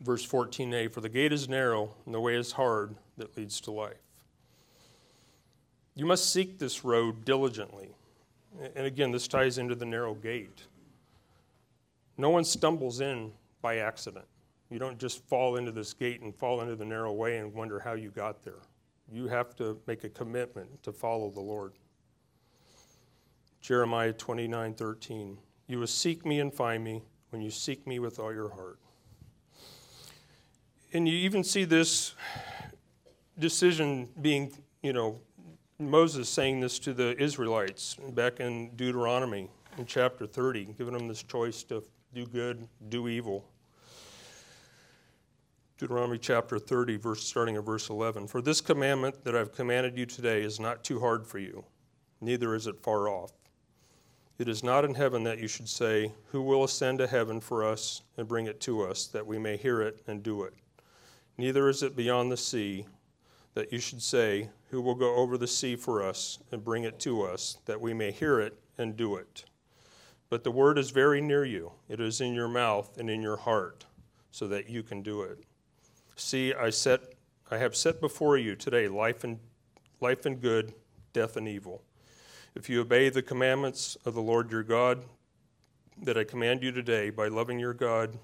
Verse 0.00 0.26
14a 0.26 0.92
For 0.92 1.00
the 1.00 1.08
gate 1.08 1.32
is 1.32 1.48
narrow 1.48 1.94
and 2.06 2.14
the 2.14 2.20
way 2.20 2.36
is 2.36 2.52
hard 2.52 2.94
that 3.16 3.36
leads 3.36 3.60
to 3.62 3.70
life. 3.70 3.96
You 5.94 6.06
must 6.06 6.32
seek 6.32 6.58
this 6.58 6.84
road 6.84 7.24
diligently. 7.24 7.90
And 8.76 8.86
again, 8.86 9.10
this 9.10 9.28
ties 9.28 9.58
into 9.58 9.74
the 9.74 9.84
narrow 9.84 10.14
gate. 10.14 10.62
No 12.16 12.30
one 12.30 12.44
stumbles 12.44 13.00
in 13.00 13.32
by 13.62 13.78
accident. 13.78 14.24
You 14.70 14.78
don't 14.78 14.98
just 14.98 15.26
fall 15.26 15.56
into 15.56 15.72
this 15.72 15.92
gate 15.92 16.20
and 16.20 16.34
fall 16.34 16.60
into 16.60 16.76
the 16.76 16.84
narrow 16.84 17.12
way 17.12 17.38
and 17.38 17.52
wonder 17.54 17.78
how 17.78 17.94
you 17.94 18.10
got 18.10 18.42
there. 18.42 18.60
You 19.10 19.26
have 19.28 19.56
to 19.56 19.78
make 19.86 20.04
a 20.04 20.08
commitment 20.08 20.82
to 20.82 20.92
follow 20.92 21.30
the 21.30 21.40
Lord. 21.40 21.72
Jeremiah 23.60 24.12
29 24.12 24.74
13. 24.74 25.38
You 25.66 25.78
will 25.78 25.86
seek 25.86 26.24
me 26.24 26.40
and 26.40 26.52
find 26.52 26.84
me 26.84 27.02
when 27.30 27.42
you 27.42 27.50
seek 27.50 27.86
me 27.86 27.98
with 27.98 28.18
all 28.18 28.32
your 28.32 28.50
heart. 28.50 28.78
And 30.92 31.06
you 31.06 31.14
even 31.14 31.44
see 31.44 31.64
this 31.64 32.14
decision 33.38 34.08
being, 34.22 34.52
you 34.82 34.94
know, 34.94 35.20
Moses 35.78 36.30
saying 36.30 36.60
this 36.60 36.78
to 36.80 36.94
the 36.94 37.20
Israelites 37.22 37.96
back 38.14 38.40
in 38.40 38.70
Deuteronomy 38.74 39.50
in 39.76 39.84
chapter 39.84 40.26
30, 40.26 40.74
giving 40.78 40.96
them 40.96 41.06
this 41.06 41.22
choice 41.22 41.62
to 41.64 41.84
do 42.14 42.24
good, 42.26 42.66
do 42.88 43.06
evil. 43.06 43.44
Deuteronomy 45.76 46.18
chapter 46.18 46.58
30, 46.58 46.96
verse, 46.96 47.22
starting 47.22 47.56
at 47.56 47.64
verse 47.64 47.90
11. 47.90 48.26
For 48.26 48.40
this 48.40 48.62
commandment 48.62 49.22
that 49.24 49.36
I've 49.36 49.52
commanded 49.52 49.96
you 49.96 50.06
today 50.06 50.42
is 50.42 50.58
not 50.58 50.82
too 50.84 50.98
hard 50.98 51.26
for 51.26 51.38
you, 51.38 51.64
neither 52.22 52.54
is 52.54 52.66
it 52.66 52.80
far 52.80 53.08
off. 53.08 53.32
It 54.38 54.48
is 54.48 54.64
not 54.64 54.84
in 54.86 54.94
heaven 54.94 55.22
that 55.24 55.38
you 55.38 55.48
should 55.48 55.68
say, 55.68 56.12
Who 56.30 56.40
will 56.40 56.64
ascend 56.64 56.98
to 57.00 57.06
heaven 57.06 57.40
for 57.40 57.62
us 57.62 58.02
and 58.16 58.26
bring 58.26 58.46
it 58.46 58.60
to 58.62 58.82
us, 58.82 59.06
that 59.08 59.26
we 59.26 59.38
may 59.38 59.56
hear 59.58 59.82
it 59.82 60.00
and 60.06 60.22
do 60.22 60.44
it? 60.44 60.54
Neither 61.38 61.68
is 61.68 61.84
it 61.84 61.94
beyond 61.94 62.32
the 62.32 62.36
sea 62.36 62.84
that 63.54 63.72
you 63.72 63.78
should 63.78 64.02
say, 64.02 64.50
Who 64.70 64.82
will 64.82 64.96
go 64.96 65.14
over 65.14 65.38
the 65.38 65.46
sea 65.46 65.76
for 65.76 66.02
us 66.02 66.40
and 66.50 66.64
bring 66.64 66.82
it 66.82 66.98
to 67.00 67.22
us, 67.22 67.58
that 67.66 67.80
we 67.80 67.94
may 67.94 68.10
hear 68.10 68.40
it 68.40 68.58
and 68.76 68.96
do 68.96 69.14
it? 69.14 69.44
But 70.30 70.44
the 70.44 70.50
word 70.50 70.76
is 70.78 70.90
very 70.90 71.20
near 71.20 71.44
you, 71.44 71.72
it 71.88 72.00
is 72.00 72.20
in 72.20 72.34
your 72.34 72.48
mouth 72.48 72.98
and 72.98 73.08
in 73.08 73.22
your 73.22 73.36
heart, 73.36 73.86
so 74.32 74.48
that 74.48 74.68
you 74.68 74.82
can 74.82 75.02
do 75.02 75.22
it. 75.22 75.38
See, 76.16 76.52
I 76.52 76.70
set 76.70 77.14
I 77.50 77.56
have 77.56 77.74
set 77.74 78.00
before 78.00 78.36
you 78.36 78.56
today 78.56 78.88
life 78.88 79.24
and 79.24 79.38
life 80.00 80.26
and 80.26 80.38
good, 80.38 80.74
death 81.14 81.36
and 81.36 81.48
evil. 81.48 81.82
If 82.54 82.68
you 82.68 82.82
obey 82.82 83.08
the 83.08 83.22
commandments 83.22 83.96
of 84.04 84.14
the 84.14 84.20
Lord 84.20 84.50
your 84.50 84.62
God 84.62 85.02
that 86.02 86.18
I 86.18 86.24
command 86.24 86.62
you 86.62 86.72
today 86.72 87.08
by 87.08 87.28
loving 87.28 87.58
your 87.58 87.72
God, 87.72 88.18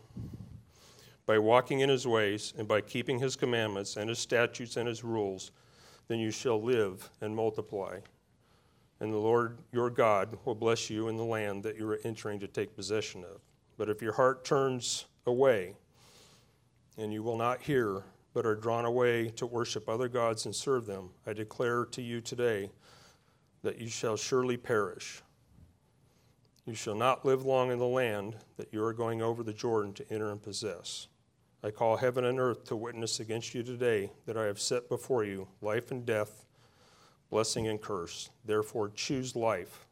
by 1.27 1.39
walking 1.39 1.81
in 1.81 1.89
his 1.89 2.07
ways, 2.07 2.53
and 2.59 2.69
by 2.69 2.81
keeping 2.81 3.19
his 3.19 3.37
commandments 3.37 3.97
and 3.97 4.09
his 4.09 4.19
statutes 4.19 4.77
and 4.77 4.87
his 4.87 5.03
rules, 5.03 5.53
then 6.09 6.19
you 6.19 6.31
shall 6.31 6.61
live 6.61 7.09
and 7.21 7.35
multiply. 7.35 7.99
And 9.01 9.13
the 9.13 9.19
Lord 9.19 9.59
your 9.73 9.91
God 9.91 10.37
will 10.45 10.55
bless 10.55 10.91
you 10.91 11.09
in 11.09 11.17
the 11.17 11.25
land 11.25 11.63
that 11.63 11.77
you 11.77 11.89
are 11.89 12.01
entering 12.05 12.39
to 12.41 12.47
take 12.47 12.77
possession 12.77 13.25
of. 13.25 13.41
But 13.77 13.89
if 13.89 14.03
your 14.03 14.13
heart 14.13 14.45
turns 14.45 15.07
away, 15.27 15.75
and 16.97 17.13
you 17.13 17.23
will 17.23 17.37
not 17.37 17.63
hear 17.63 18.05
but 18.35 18.47
are 18.47 18.55
drawn 18.55 18.85
away 18.85 19.29
to 19.31 19.47
worship 19.47 19.89
other 19.89 20.09
gods 20.09 20.45
and 20.45 20.55
serve 20.55 20.87
them, 20.87 21.11
I 21.27 21.33
declare 21.33 21.85
to 21.87 22.03
you 22.03 22.21
today 22.21 22.71
that 23.63 23.81
you 23.81 23.89
shall 23.89 24.17
surely 24.17 24.57
perish. 24.57 25.23
You 26.67 26.75
shall 26.75 26.95
not 26.95 27.25
live 27.25 27.45
long 27.45 27.71
in 27.71 27.79
the 27.79 27.87
land 27.87 28.37
that 28.57 28.73
you 28.73 28.83
are 28.85 28.93
going 28.93 29.23
over 29.23 29.43
the 29.43 29.53
Jordan 29.53 29.93
to 29.95 30.13
enter 30.13 30.31
and 30.31 30.43
possess. 30.43 31.09
I 31.65 31.71
call 31.71 31.97
heaven 31.97 32.27
and 32.27 32.39
earth 32.39 32.67
to 32.67 32.77
witness 32.77 33.21
against 33.21 33.55
you 33.55 33.63
today 33.63 34.13
that 34.27 34.37
I 34.37 34.45
have 34.45 34.61
set 34.61 34.87
before 34.91 35.25
you 35.25 35.49
life 35.63 35.93
and 35.93 36.05
death, 36.05 36.45
blessing 37.31 37.69
and 37.69 37.81
curse. 37.81 38.29
Therefore, 38.45 38.91
choose 38.91 39.35
life, 39.35 39.87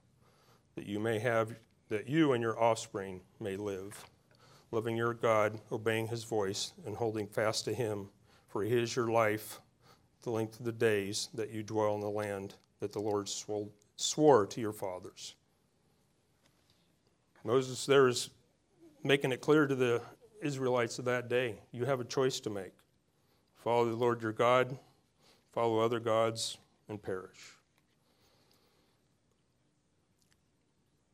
that 0.75 0.85
you 0.85 1.01
may 1.01 1.19
have, 1.21 1.55
that 1.89 2.07
you 2.07 2.35
and 2.35 2.43
your 2.43 2.63
offspring 2.63 3.23
may 3.41 3.57
live, 3.57 4.05
loving 4.71 4.99
your 4.99 5.15
God, 5.15 5.59
obeying 5.73 6.09
his 6.09 6.25
voice, 6.25 6.75
and 6.85 6.95
holding 6.95 7.27
fast 7.27 7.65
to 7.65 7.73
him, 7.73 8.11
for 8.49 8.63
he 8.63 8.77
is 8.77 8.95
your 8.95 9.09
life, 9.09 9.59
the 10.21 10.31
length 10.31 10.61
of 10.61 10.67
the 10.67 10.73
days 10.73 11.31
that 11.33 11.49
you 11.49 11.63
dwell 11.63 11.95
in 11.95 12.03
the 12.03 12.11
land 12.11 12.53
that 12.81 12.93
the 12.93 13.01
Lord 13.01 13.31
swore 13.97 14.47
to 14.47 14.61
your 14.61 14.75
fathers. 14.75 15.37
Moses 17.45 17.87
there 17.87 18.09
is 18.09 18.29
making 19.03 19.33
it 19.33 19.41
clear 19.41 19.67
to 19.67 19.75
the 19.75 20.03
Israelites 20.43 20.99
of 20.99 21.05
that 21.07 21.29
day 21.29 21.57
you 21.71 21.85
have 21.85 22.01
a 22.01 22.05
choice 22.05 22.41
to 22.41 22.51
make. 22.51 22.73
Follow 23.57 23.89
the 23.89 23.97
Lord 23.97 24.23
your 24.23 24.33
God, 24.33 24.77
follow 25.53 25.79
other 25.79 26.01
gods, 26.01 26.59
and 26.89 27.01
perish. 27.01 27.57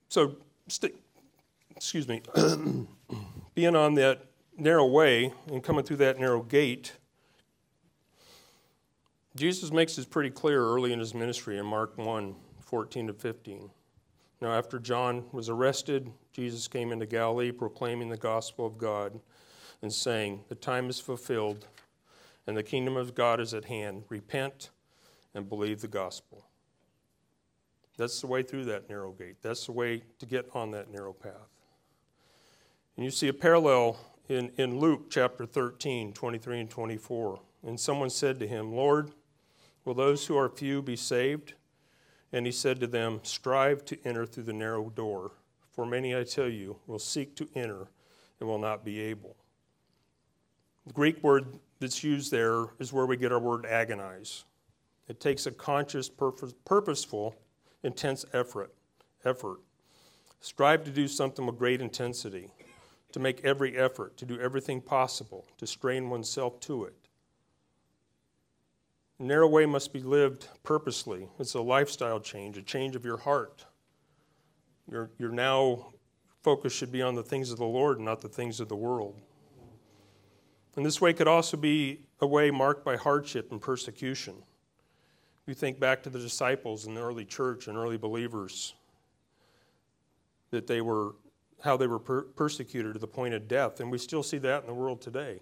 So, 0.08 0.36
excuse 1.76 2.08
me, 2.08 2.22
being 3.54 3.76
on 3.76 3.94
that 3.94 4.24
narrow 4.56 4.86
way 4.86 5.32
and 5.48 5.62
coming 5.62 5.84
through 5.84 5.98
that 5.98 6.18
narrow 6.18 6.42
gate, 6.42 6.94
Jesus 9.36 9.70
makes 9.70 9.96
this 9.96 10.06
pretty 10.06 10.30
clear 10.30 10.64
early 10.64 10.92
in 10.92 10.98
his 10.98 11.14
ministry 11.14 11.58
in 11.58 11.66
Mark 11.66 11.96
1 11.98 12.34
14 12.60 13.06
to 13.06 13.12
15. 13.12 13.70
Now, 14.40 14.52
after 14.52 14.78
John 14.78 15.24
was 15.32 15.48
arrested, 15.48 16.10
Jesus 16.38 16.68
came 16.68 16.92
into 16.92 17.04
Galilee 17.04 17.50
proclaiming 17.50 18.10
the 18.10 18.16
gospel 18.16 18.64
of 18.64 18.78
God 18.78 19.18
and 19.82 19.92
saying, 19.92 20.44
The 20.48 20.54
time 20.54 20.88
is 20.88 21.00
fulfilled 21.00 21.66
and 22.46 22.56
the 22.56 22.62
kingdom 22.62 22.96
of 22.96 23.16
God 23.16 23.40
is 23.40 23.52
at 23.54 23.64
hand. 23.64 24.04
Repent 24.08 24.70
and 25.34 25.48
believe 25.48 25.80
the 25.80 25.88
gospel. 25.88 26.44
That's 27.96 28.20
the 28.20 28.28
way 28.28 28.44
through 28.44 28.66
that 28.66 28.88
narrow 28.88 29.10
gate. 29.10 29.38
That's 29.42 29.66
the 29.66 29.72
way 29.72 30.04
to 30.20 30.26
get 30.26 30.48
on 30.54 30.70
that 30.70 30.92
narrow 30.92 31.12
path. 31.12 31.50
And 32.94 33.04
you 33.04 33.10
see 33.10 33.26
a 33.26 33.32
parallel 33.32 33.98
in, 34.28 34.52
in 34.58 34.78
Luke 34.78 35.10
chapter 35.10 35.44
13, 35.44 36.12
23 36.12 36.60
and 36.60 36.70
24. 36.70 37.40
And 37.66 37.80
someone 37.80 38.10
said 38.10 38.38
to 38.38 38.46
him, 38.46 38.72
Lord, 38.72 39.10
will 39.84 39.94
those 39.94 40.24
who 40.26 40.38
are 40.38 40.48
few 40.48 40.82
be 40.82 40.94
saved? 40.94 41.54
And 42.32 42.46
he 42.46 42.52
said 42.52 42.78
to 42.78 42.86
them, 42.86 43.18
Strive 43.24 43.84
to 43.86 43.98
enter 44.04 44.24
through 44.24 44.44
the 44.44 44.52
narrow 44.52 44.88
door, 44.88 45.32
for 45.78 45.86
many, 45.86 46.16
I 46.16 46.24
tell 46.24 46.48
you, 46.48 46.76
will 46.88 46.98
seek 46.98 47.36
to 47.36 47.48
enter 47.54 47.86
and 48.40 48.48
will 48.48 48.58
not 48.58 48.84
be 48.84 48.98
able. 48.98 49.36
The 50.88 50.92
Greek 50.92 51.22
word 51.22 51.60
that's 51.78 52.02
used 52.02 52.32
there 52.32 52.64
is 52.80 52.92
where 52.92 53.06
we 53.06 53.16
get 53.16 53.30
our 53.30 53.38
word 53.38 53.64
agonize. 53.64 54.44
It 55.06 55.20
takes 55.20 55.46
a 55.46 55.52
conscious, 55.52 56.08
purposeful, 56.08 57.36
intense 57.84 58.24
effort. 58.32 58.74
Effort. 59.24 59.60
Strive 60.40 60.82
to 60.82 60.90
do 60.90 61.06
something 61.06 61.46
with 61.46 61.60
great 61.60 61.80
intensity, 61.80 62.50
to 63.12 63.20
make 63.20 63.44
every 63.44 63.78
effort, 63.78 64.16
to 64.16 64.24
do 64.24 64.40
everything 64.40 64.80
possible, 64.80 65.46
to 65.58 65.66
strain 65.68 66.10
oneself 66.10 66.58
to 66.58 66.86
it. 66.86 66.96
The 69.20 69.26
narrow 69.26 69.46
way 69.46 69.64
must 69.64 69.92
be 69.92 70.00
lived 70.00 70.48
purposely. 70.64 71.28
It's 71.38 71.54
a 71.54 71.60
lifestyle 71.60 72.18
change, 72.18 72.58
a 72.58 72.62
change 72.62 72.96
of 72.96 73.04
your 73.04 73.18
heart. 73.18 73.64
Your, 74.90 75.10
your 75.18 75.30
now 75.30 75.92
focus 76.42 76.72
should 76.72 76.92
be 76.92 77.02
on 77.02 77.14
the 77.14 77.22
things 77.22 77.50
of 77.50 77.58
the 77.58 77.64
Lord, 77.64 78.00
not 78.00 78.20
the 78.20 78.28
things 78.28 78.60
of 78.60 78.68
the 78.68 78.76
world. 78.76 79.20
And 80.76 80.86
this 80.86 81.00
way 81.00 81.12
could 81.12 81.28
also 81.28 81.56
be 81.56 82.06
a 82.20 82.26
way 82.26 82.50
marked 82.50 82.84
by 82.84 82.96
hardship 82.96 83.50
and 83.50 83.60
persecution. 83.60 84.34
You 85.46 85.54
think 85.54 85.80
back 85.80 86.02
to 86.04 86.10
the 86.10 86.18
disciples 86.18 86.86
in 86.86 86.94
the 86.94 87.02
early 87.02 87.24
church 87.24 87.68
and 87.68 87.76
early 87.76 87.96
believers, 87.96 88.74
that 90.50 90.66
they 90.66 90.80
were, 90.80 91.16
how 91.62 91.76
they 91.76 91.86
were 91.86 91.98
per- 91.98 92.22
persecuted 92.22 92.92
to 92.92 92.98
the 92.98 93.06
point 93.08 93.34
of 93.34 93.48
death. 93.48 93.80
And 93.80 93.90
we 93.90 93.98
still 93.98 94.22
see 94.22 94.38
that 94.38 94.60
in 94.60 94.66
the 94.66 94.74
world 94.74 95.00
today. 95.00 95.40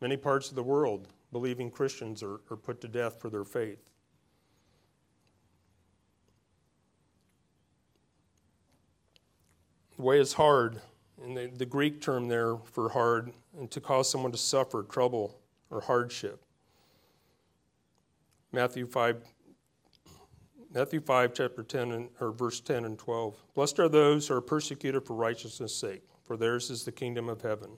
Many 0.00 0.16
parts 0.16 0.50
of 0.50 0.56
the 0.56 0.62
world, 0.62 1.08
believing 1.32 1.70
Christians 1.70 2.22
are, 2.22 2.40
are 2.50 2.56
put 2.56 2.80
to 2.82 2.88
death 2.88 3.20
for 3.20 3.30
their 3.30 3.44
faith. 3.44 3.78
Way 9.98 10.20
is 10.20 10.32
hard, 10.34 10.80
and 11.22 11.36
the, 11.36 11.50
the 11.56 11.66
Greek 11.66 12.00
term 12.00 12.28
there 12.28 12.56
for 12.56 12.88
hard, 12.88 13.32
and 13.58 13.70
to 13.70 13.80
cause 13.80 14.10
someone 14.10 14.32
to 14.32 14.38
suffer 14.38 14.82
trouble 14.82 15.38
or 15.70 15.80
hardship. 15.80 16.42
Matthew 18.52 18.86
5, 18.86 19.22
Matthew 20.72 21.00
5, 21.00 21.34
chapter 21.34 21.62
10, 21.62 21.92
and, 21.92 22.08
or 22.20 22.32
verse 22.32 22.60
10 22.60 22.84
and 22.84 22.98
12. 22.98 23.36
Blessed 23.54 23.78
are 23.78 23.88
those 23.88 24.28
who 24.28 24.34
are 24.34 24.40
persecuted 24.40 25.04
for 25.04 25.14
righteousness' 25.14 25.74
sake, 25.74 26.02
for 26.24 26.36
theirs 26.36 26.70
is 26.70 26.84
the 26.84 26.92
kingdom 26.92 27.28
of 27.28 27.42
heaven. 27.42 27.70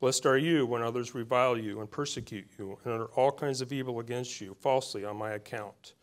Blessed 0.00 0.24
are 0.24 0.38
you 0.38 0.64
when 0.64 0.82
others 0.82 1.14
revile 1.14 1.58
you 1.58 1.80
and 1.80 1.90
persecute 1.90 2.48
you 2.58 2.78
and 2.84 2.94
utter 2.94 3.06
all 3.16 3.30
kinds 3.30 3.60
of 3.60 3.72
evil 3.72 4.00
against 4.00 4.40
you 4.40 4.56
falsely 4.58 5.04
on 5.04 5.16
my 5.16 5.32
account. 5.32 5.94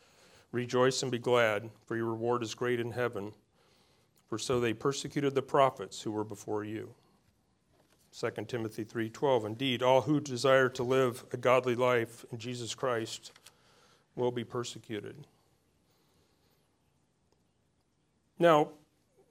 Rejoice 0.52 1.02
and 1.02 1.12
be 1.12 1.18
glad, 1.18 1.70
for 1.86 1.96
your 1.96 2.06
reward 2.06 2.44
is 2.44 2.54
great 2.54 2.80
in 2.80 2.92
heaven. 2.92 3.34
For 4.28 4.38
so 4.38 4.60
they 4.60 4.74
persecuted 4.74 5.36
the 5.36 5.42
prophets 5.42 6.02
who 6.02 6.12
were 6.12 6.24
before 6.24 6.64
you. 6.64 6.94
2 8.12 8.48
Timothy 8.48 8.84
3:12 8.84 9.46
Indeed 9.46 9.84
all 9.84 10.02
who 10.02 10.20
desire 10.20 10.70
to 10.70 10.84
live 10.84 11.26
a 11.32 11.38
godly 11.38 11.76
life 11.76 12.26
in 12.32 12.38
Jesus 12.38 12.74
Christ 12.74 13.32
will 14.16 14.32
be 14.32 14.44
persecuted. 14.44 15.28
Now, 18.40 18.70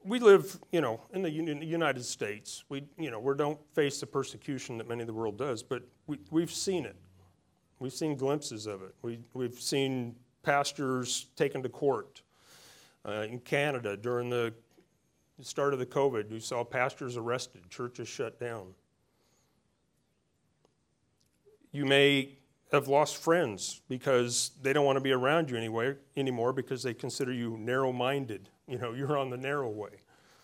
we 0.05 0.21
live, 0.21 0.59
you 0.71 0.81
know, 0.81 1.01
in 1.13 1.23
the 1.23 1.31
United 1.31 2.05
States. 2.05 2.65
We, 2.69 2.85
you 2.97 3.11
know, 3.11 3.19
we 3.19 3.35
don't 3.35 3.59
face 3.75 3.99
the 3.99 4.07
persecution 4.07 4.79
that 4.79 4.89
many 4.89 5.01
of 5.01 5.09
the 5.09 5.13
world 5.13 5.37
does, 5.37 5.63
but 5.63 5.83
we, 6.07 6.19
we've 6.31 6.53
seen 6.53 6.85
it. 6.85 6.97
We've 7.81 7.93
seen 7.93 8.17
glimpses 8.17 8.67
of 8.67 8.83
it. 8.83 8.95
We, 9.03 9.19
we've 9.35 9.61
seen 9.61 10.15
pastors 10.43 11.27
taken 11.35 11.63
to 11.65 11.69
court. 11.69 12.23
Uh, 13.05 13.23
in 13.23 13.39
Canada, 13.39 13.97
during 13.97 14.31
the 15.39 15.45
start 15.45 15.73
of 15.73 15.79
the 15.79 15.87
COVID, 15.87 16.31
we 16.31 16.41
saw 16.41 16.65
pastors 16.65 17.17
arrested, 17.17 17.69
churches 17.69 18.09
shut 18.09 18.41
down. 18.41 18.75
You 21.73 21.85
may 21.85 22.39
have 22.73 22.89
lost 22.89 23.17
friends 23.17 23.83
because 23.89 24.53
they 24.63 24.73
don't 24.73 24.85
want 24.85 24.97
to 24.97 25.03
be 25.03 25.13
around 25.13 25.51
you 25.51 25.57
anyway, 25.57 25.95
anymore 26.17 26.53
because 26.53 26.83
they 26.83 26.95
consider 26.95 27.33
you 27.33 27.57
narrow 27.59 27.93
minded 27.93 28.49
you 28.67 28.79
know, 28.79 28.93
you're 28.97 29.17
on 29.17 29.31
the 29.31 29.37
narrow 29.37 29.69
way. 29.69 29.91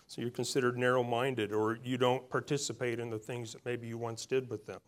So 0.07 0.21
you're 0.21 0.31
considered 0.31 0.77
narrow 0.77 1.03
minded, 1.03 1.51
or 1.51 1.79
you 1.83 1.97
don't 1.97 2.29
participate 2.29 2.99
in 2.99 3.09
the 3.09 3.17
things 3.17 3.53
that 3.53 3.65
maybe 3.65 3.87
you 3.87 3.97
once 3.97 4.25
did 4.25 4.49
with 4.49 4.65
them, 4.65 4.81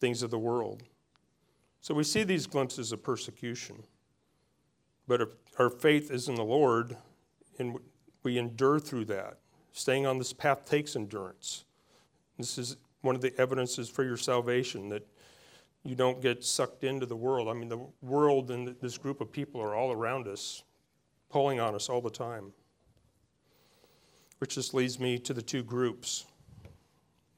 things 0.00 0.22
of 0.22 0.30
the 0.30 0.38
world. 0.38 0.82
So 1.80 1.94
we 1.94 2.04
see 2.04 2.24
these 2.24 2.46
glimpses 2.46 2.92
of 2.92 3.02
persecution. 3.02 3.84
But 5.06 5.22
if 5.22 5.28
our 5.58 5.70
faith 5.70 6.10
is 6.10 6.28
in 6.28 6.34
the 6.34 6.44
Lord, 6.44 6.96
and 7.58 7.78
we 8.28 8.36
endure 8.36 8.78
through 8.78 9.06
that, 9.06 9.38
staying 9.72 10.04
on 10.04 10.18
this 10.18 10.34
path 10.34 10.66
takes 10.66 10.96
endurance. 10.96 11.64
This 12.36 12.58
is 12.58 12.76
one 13.00 13.14
of 13.14 13.22
the 13.22 13.32
evidences 13.40 13.88
for 13.88 14.04
your 14.04 14.18
salvation 14.18 14.90
that 14.90 15.08
you 15.82 15.94
don't 15.94 16.20
get 16.20 16.44
sucked 16.44 16.84
into 16.84 17.06
the 17.06 17.16
world. 17.16 17.48
I 17.48 17.54
mean, 17.54 17.70
the 17.70 17.86
world 18.02 18.50
and 18.50 18.76
this 18.82 18.98
group 18.98 19.22
of 19.22 19.32
people 19.32 19.62
are 19.62 19.74
all 19.74 19.92
around 19.92 20.28
us 20.28 20.62
pulling 21.30 21.58
on 21.58 21.74
us 21.74 21.88
all 21.88 22.02
the 22.02 22.10
time. 22.10 22.52
Which 24.40 24.56
just 24.56 24.74
leads 24.74 25.00
me 25.00 25.18
to 25.20 25.32
the 25.32 25.40
two 25.40 25.62
groups. 25.62 26.26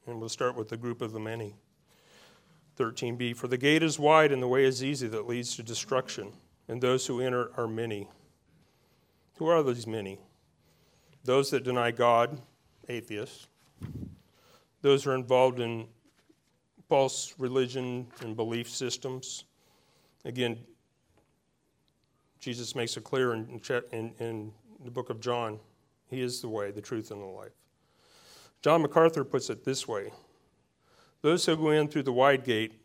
And 0.09 0.19
we'll 0.19 0.29
start 0.29 0.57
with 0.57 0.71
the 0.71 0.77
group 0.77 1.03
of 1.03 1.13
the 1.13 1.21
many. 1.21 1.55
13b 2.77 3.37
For 3.37 3.47
the 3.47 3.57
gate 3.57 3.85
is 3.85 3.97
wide 3.97 4.33
and 4.33 4.43
the 4.43 4.49
way 4.49 4.65
is 4.65 4.83
easy 4.83 5.07
that 5.07 5.29
leads 5.29 5.55
to 5.55 5.63
destruction, 5.63 6.33
and 6.67 6.81
those 6.81 7.07
who 7.07 7.21
enter 7.21 7.53
are 7.57 7.69
many. 7.69 8.09
Who 9.37 9.47
are 9.47 9.63
these 9.63 9.87
many? 9.87 10.19
Those 11.25 11.51
that 11.51 11.65
deny 11.65 11.91
God, 11.91 12.41
atheists. 12.89 13.47
Those 14.83 15.05
who 15.05 15.11
are 15.11 15.15
involved 15.15 15.61
in 15.61 15.87
false 16.89 17.35
religion 17.39 18.07
and 18.23 18.35
belief 18.35 18.69
systems. 18.69 19.45
Again, 20.25 20.59
Jesus 22.41 22.75
makes 22.75 22.97
it 22.97 23.05
clear 23.05 23.35
in, 23.35 23.61
in, 23.93 24.13
in 24.19 24.53
the 24.85 24.91
book 24.91 25.11
of 25.11 25.21
John 25.21 25.61
He 26.09 26.21
is 26.23 26.41
the 26.41 26.49
way, 26.49 26.71
the 26.71 26.81
truth, 26.81 27.11
and 27.11 27.21
the 27.21 27.27
life. 27.27 27.53
John 28.63 28.83
MacArthur 28.83 29.25
puts 29.25 29.51
it 29.51 29.65
this 29.65 29.87
way 29.87 30.11
Those 31.23 31.45
who 31.47 31.57
go 31.57 31.71
in 31.71 31.89
through 31.89 32.05
the 32.05 32.13
wide 32.13 32.45
gate 32.45 32.81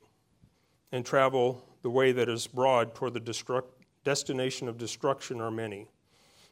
and 0.91 1.05
travel 1.05 1.65
the 1.81 1.89
way 1.89 2.11
that 2.11 2.29
is 2.29 2.47
broad 2.47 2.95
toward 2.95 3.13
the 3.13 3.19
destruct- 3.19 3.71
destination 4.03 4.67
of 4.67 4.77
destruction 4.77 5.41
are 5.41 5.51
many. 5.51 5.87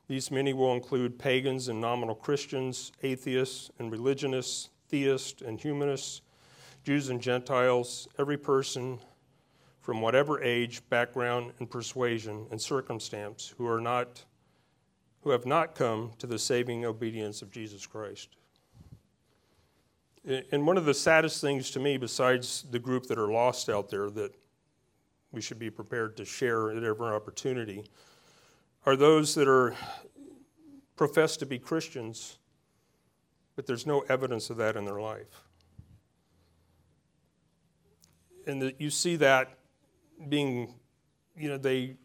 These 0.07 0.31
many 0.31 0.53
will 0.53 0.73
include 0.73 1.17
pagans 1.17 1.69
and 1.69 1.79
nominal 1.79 2.15
Christians, 2.15 2.91
atheists 3.03 3.71
and 3.79 3.91
religionists, 3.91 4.69
theists 4.89 5.41
and 5.41 5.59
humanists, 5.59 6.21
Jews 6.83 7.09
and 7.09 7.21
Gentiles, 7.21 8.07
every 8.19 8.37
person 8.37 8.99
from 9.79 10.01
whatever 10.01 10.41
age, 10.41 10.81
background, 10.89 11.53
and 11.59 11.69
persuasion 11.69 12.47
and 12.51 12.61
circumstance 12.61 13.53
who 13.57 13.67
are 13.67 13.81
not 13.81 14.23
who 15.21 15.29
have 15.29 15.45
not 15.45 15.73
come 15.73 16.11
to 16.17 16.27
the 16.27 16.37
saving 16.37 16.83
obedience 16.83 17.41
of 17.41 17.49
Jesus 17.49 17.87
Christ. 17.87 18.35
And 20.51 20.67
one 20.67 20.77
of 20.77 20.83
the 20.83 20.93
saddest 20.93 21.39
things 21.39 21.71
to 21.71 21.79
me, 21.79 21.97
besides 21.97 22.65
the 22.71 22.79
group 22.79 23.07
that 23.07 23.17
are 23.17 23.31
lost 23.31 23.69
out 23.69 23.89
there 23.89 24.09
that 24.09 24.35
we 25.31 25.39
should 25.41 25.59
be 25.59 25.69
prepared 25.69 26.17
to 26.17 26.25
share 26.25 26.71
at 26.71 26.83
every 26.83 27.07
opportunity, 27.07 27.85
are 28.85 28.95
those 28.95 29.35
that 29.35 29.47
are 29.47 29.75
profess 30.95 31.37
to 31.37 31.45
be 31.45 31.57
Christians, 31.57 32.37
but 33.55 33.65
there's 33.65 33.85
no 33.85 34.01
evidence 34.09 34.49
of 34.49 34.57
that 34.57 34.75
in 34.75 34.85
their 34.85 34.99
life. 34.99 35.43
And 38.45 38.61
that 38.61 38.81
you 38.81 38.89
see 38.89 39.15
that 39.17 39.57
being, 40.27 40.73
you 41.37 41.49
know, 41.49 41.57
they 41.57 41.95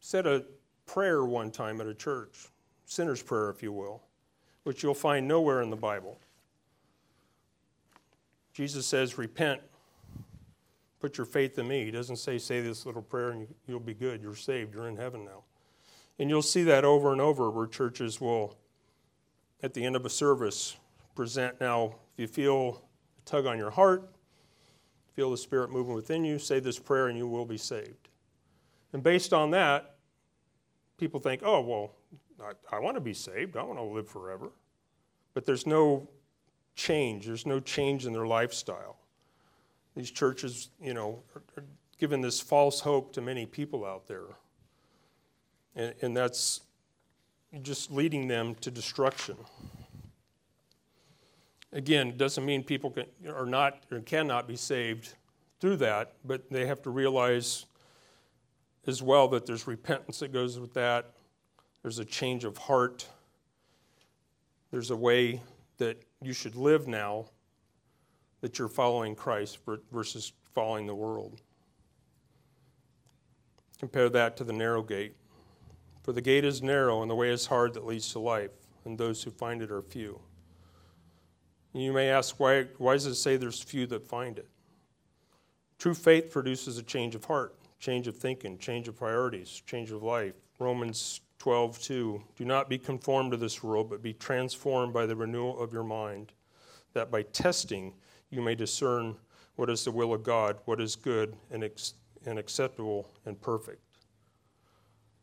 said 0.00 0.26
a 0.26 0.44
prayer 0.84 1.24
one 1.24 1.50
time 1.50 1.80
at 1.80 1.86
a 1.86 1.94
church, 1.94 2.48
sinner's 2.84 3.22
prayer, 3.22 3.50
if 3.50 3.62
you 3.62 3.72
will, 3.72 4.02
which 4.64 4.82
you'll 4.82 4.94
find 4.94 5.26
nowhere 5.26 5.62
in 5.62 5.70
the 5.70 5.76
Bible. 5.76 6.18
Jesus 8.52 8.86
says, 8.86 9.18
Repent, 9.18 9.60
put 11.06 11.18
your 11.18 11.24
faith 11.24 11.56
in 11.56 11.68
me. 11.68 11.84
He 11.84 11.92
doesn't 11.92 12.16
say, 12.16 12.36
Say 12.36 12.60
this 12.60 12.84
little 12.84 13.00
prayer 13.00 13.30
and 13.30 13.46
you'll 13.68 13.78
be 13.78 13.94
good. 13.94 14.20
You're 14.20 14.34
saved. 14.34 14.74
You're 14.74 14.88
in 14.88 14.96
heaven 14.96 15.24
now. 15.24 15.44
And 16.18 16.28
you'll 16.28 16.42
see 16.42 16.64
that 16.64 16.84
over 16.84 17.12
and 17.12 17.20
over 17.20 17.48
where 17.48 17.68
churches 17.68 18.20
will, 18.20 18.56
at 19.62 19.72
the 19.72 19.84
end 19.84 19.94
of 19.94 20.04
a 20.04 20.10
service, 20.10 20.76
present 21.14 21.60
now, 21.60 21.94
if 22.16 22.18
you 22.18 22.26
feel 22.26 22.82
a 23.20 23.24
tug 23.24 23.46
on 23.46 23.56
your 23.56 23.70
heart, 23.70 24.10
feel 25.14 25.30
the 25.30 25.36
Spirit 25.36 25.70
moving 25.70 25.94
within 25.94 26.24
you, 26.24 26.40
say 26.40 26.58
this 26.58 26.76
prayer 26.76 27.06
and 27.06 27.16
you 27.16 27.28
will 27.28 27.46
be 27.46 27.56
saved. 27.56 28.08
And 28.92 29.00
based 29.00 29.32
on 29.32 29.52
that, 29.52 29.98
people 30.98 31.20
think, 31.20 31.42
oh, 31.44 31.60
well, 31.60 31.92
I, 32.42 32.78
I 32.78 32.80
want 32.80 32.96
to 32.96 33.00
be 33.00 33.14
saved. 33.14 33.56
I 33.56 33.62
want 33.62 33.78
to 33.78 33.84
live 33.84 34.08
forever. 34.08 34.50
But 35.34 35.46
there's 35.46 35.68
no 35.68 36.08
change. 36.74 37.26
There's 37.26 37.46
no 37.46 37.60
change 37.60 38.06
in 38.06 38.12
their 38.12 38.26
lifestyle. 38.26 38.96
These 39.96 40.10
churches, 40.10 40.68
you 40.80 40.94
know, 40.94 41.22
are, 41.34 41.42
are 41.56 41.64
giving 41.98 42.20
this 42.20 42.40
false 42.40 42.80
hope 42.80 43.12
to 43.14 43.22
many 43.22 43.46
people 43.46 43.84
out 43.84 44.06
there. 44.06 44.26
And, 45.74 45.94
and 46.02 46.16
that's 46.16 46.60
just 47.62 47.90
leading 47.90 48.28
them 48.28 48.54
to 48.56 48.70
destruction. 48.70 49.36
Again, 51.72 52.08
it 52.08 52.18
doesn't 52.18 52.44
mean 52.44 52.62
people 52.62 52.90
can, 52.90 53.06
are 53.28 53.46
not 53.46 53.84
or 53.90 54.00
cannot 54.00 54.46
be 54.46 54.56
saved 54.56 55.14
through 55.60 55.76
that, 55.76 56.14
but 56.24 56.50
they 56.50 56.66
have 56.66 56.82
to 56.82 56.90
realize 56.90 57.64
as 58.86 59.02
well 59.02 59.28
that 59.28 59.46
there's 59.46 59.66
repentance 59.66 60.18
that 60.20 60.32
goes 60.32 60.58
with 60.58 60.74
that. 60.74 61.12
There's 61.82 61.98
a 61.98 62.04
change 62.04 62.44
of 62.44 62.58
heart. 62.58 63.08
There's 64.70 64.90
a 64.90 64.96
way 64.96 65.40
that 65.78 66.02
you 66.20 66.32
should 66.32 66.56
live 66.56 66.86
now 66.86 67.26
that 68.46 68.60
you're 68.60 68.68
following 68.68 69.16
Christ 69.16 69.58
versus 69.90 70.32
following 70.54 70.86
the 70.86 70.94
world. 70.94 71.42
Compare 73.80 74.08
that 74.10 74.36
to 74.36 74.44
the 74.44 74.52
narrow 74.52 74.84
gate. 74.84 75.16
For 76.04 76.12
the 76.12 76.20
gate 76.20 76.44
is 76.44 76.62
narrow 76.62 77.02
and 77.02 77.10
the 77.10 77.16
way 77.16 77.30
is 77.30 77.46
hard 77.46 77.74
that 77.74 77.84
leads 77.84 78.12
to 78.12 78.20
life, 78.20 78.52
and 78.84 78.96
those 78.96 79.20
who 79.24 79.32
find 79.32 79.62
it 79.62 79.72
are 79.72 79.82
few. 79.82 80.20
And 81.74 81.82
you 81.82 81.92
may 81.92 82.08
ask, 82.08 82.38
why, 82.38 82.66
why 82.78 82.92
does 82.92 83.06
it 83.06 83.16
say 83.16 83.36
there's 83.36 83.60
few 83.60 83.84
that 83.88 84.06
find 84.06 84.38
it? 84.38 84.46
True 85.80 85.92
faith 85.92 86.30
produces 86.30 86.78
a 86.78 86.84
change 86.84 87.16
of 87.16 87.24
heart 87.24 87.56
change 87.80 88.06
of 88.06 88.16
thinking, 88.16 88.58
change 88.58 88.86
of 88.86 88.96
priorities, 88.96 89.62
change 89.66 89.90
of 89.90 90.04
life. 90.04 90.34
Romans 90.60 91.20
12, 91.40 91.78
2. 91.80 92.22
Do 92.36 92.44
not 92.44 92.68
be 92.68 92.78
conformed 92.78 93.32
to 93.32 93.36
this 93.36 93.62
world, 93.62 93.90
but 93.90 94.02
be 94.02 94.14
transformed 94.14 94.94
by 94.94 95.04
the 95.04 95.16
renewal 95.16 95.60
of 95.60 95.72
your 95.72 95.84
mind, 95.84 96.32
that 96.94 97.10
by 97.10 97.22
testing 97.22 97.92
you 98.30 98.42
may 98.42 98.54
discern 98.54 99.16
what 99.56 99.70
is 99.70 99.84
the 99.84 99.90
will 99.90 100.12
of 100.12 100.22
God, 100.22 100.58
what 100.64 100.80
is 100.80 100.96
good 100.96 101.36
and, 101.50 101.64
ex- 101.64 101.94
and 102.24 102.38
acceptable 102.38 103.08
and 103.24 103.40
perfect. 103.40 103.80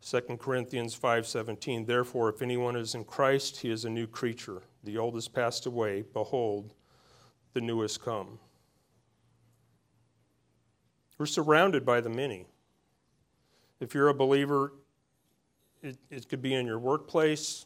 2 0.01 0.37
Corinthians 0.37 0.97
5:17 0.99 1.87
Therefore 1.87 2.27
if 2.27 2.41
anyone 2.41 2.75
is 2.75 2.93
in 2.93 3.05
Christ 3.05 3.61
he 3.61 3.69
is 3.69 3.85
a 3.85 3.89
new 3.89 4.05
creature 4.05 4.61
the 4.83 4.97
old 4.97 5.15
has 5.15 5.29
passed 5.29 5.65
away 5.65 6.03
behold 6.13 6.73
the 7.53 7.61
new 7.61 7.79
has 7.79 7.97
come 7.97 8.37
we're 11.17 11.27
surrounded 11.27 11.85
by 11.85 12.01
the 12.01 12.09
many. 12.09 12.47
If 13.79 13.93
you're 13.93 14.09
a 14.09 14.13
believer, 14.13 14.73
it, 15.81 15.97
it 16.09 16.27
could 16.27 16.41
be 16.41 16.53
in 16.53 16.65
your 16.65 16.79
workplace, 16.79 17.65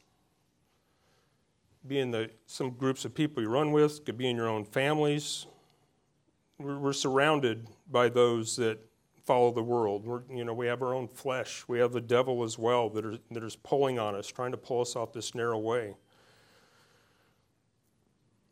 be 1.87 1.99
in 1.99 2.11
the, 2.11 2.29
some 2.45 2.71
groups 2.71 3.05
of 3.05 3.13
people 3.13 3.41
you 3.41 3.49
run 3.49 3.71
with, 3.71 4.05
could 4.05 4.17
be 4.17 4.29
in 4.29 4.35
your 4.35 4.47
own 4.47 4.65
families. 4.65 5.45
We're, 6.57 6.77
we're 6.77 6.93
surrounded 6.93 7.67
by 7.89 8.09
those 8.09 8.55
that 8.57 8.79
follow 9.25 9.51
the 9.51 9.63
world. 9.63 10.05
We're, 10.05 10.21
you 10.33 10.45
know, 10.45 10.53
we 10.53 10.67
have 10.67 10.81
our 10.81 10.93
own 10.93 11.07
flesh. 11.07 11.63
We 11.67 11.79
have 11.79 11.91
the 11.91 12.01
devil 12.01 12.43
as 12.43 12.57
well 12.57 12.89
that, 12.91 13.05
are, 13.05 13.17
that 13.31 13.43
is 13.43 13.55
pulling 13.55 13.99
on 13.99 14.15
us, 14.15 14.27
trying 14.27 14.51
to 14.51 14.57
pull 14.57 14.81
us 14.81 14.95
off 14.95 15.13
this 15.13 15.35
narrow 15.35 15.59
way. 15.59 15.95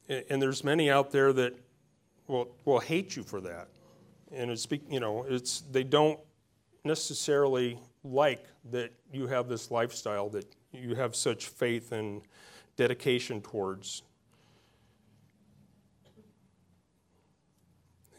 And, 0.10 0.24
and 0.30 0.42
there's 0.42 0.64
many 0.64 0.90
out 0.90 1.12
there 1.12 1.32
that 1.34 1.56
will, 2.28 2.56
will 2.66 2.80
hate 2.80 3.16
you 3.16 3.24
for 3.24 3.42
that 3.42 3.68
and 4.32 4.52
it's 4.52 4.68
you 4.90 5.00
know 5.00 5.26
it's 5.28 5.62
they 5.72 5.84
don't 5.84 6.20
necessarily 6.84 7.80
like 8.04 8.46
that 8.72 8.92
you 9.12 9.28
have 9.28 9.48
this 9.48 9.72
lifestyle 9.72 10.30
that 10.30 10.46
you 10.72 10.94
have 10.96 11.16
such 11.16 11.48
faith 11.48 11.92
and 11.92 12.22
dedication 12.76 13.42
towards. 13.42 14.04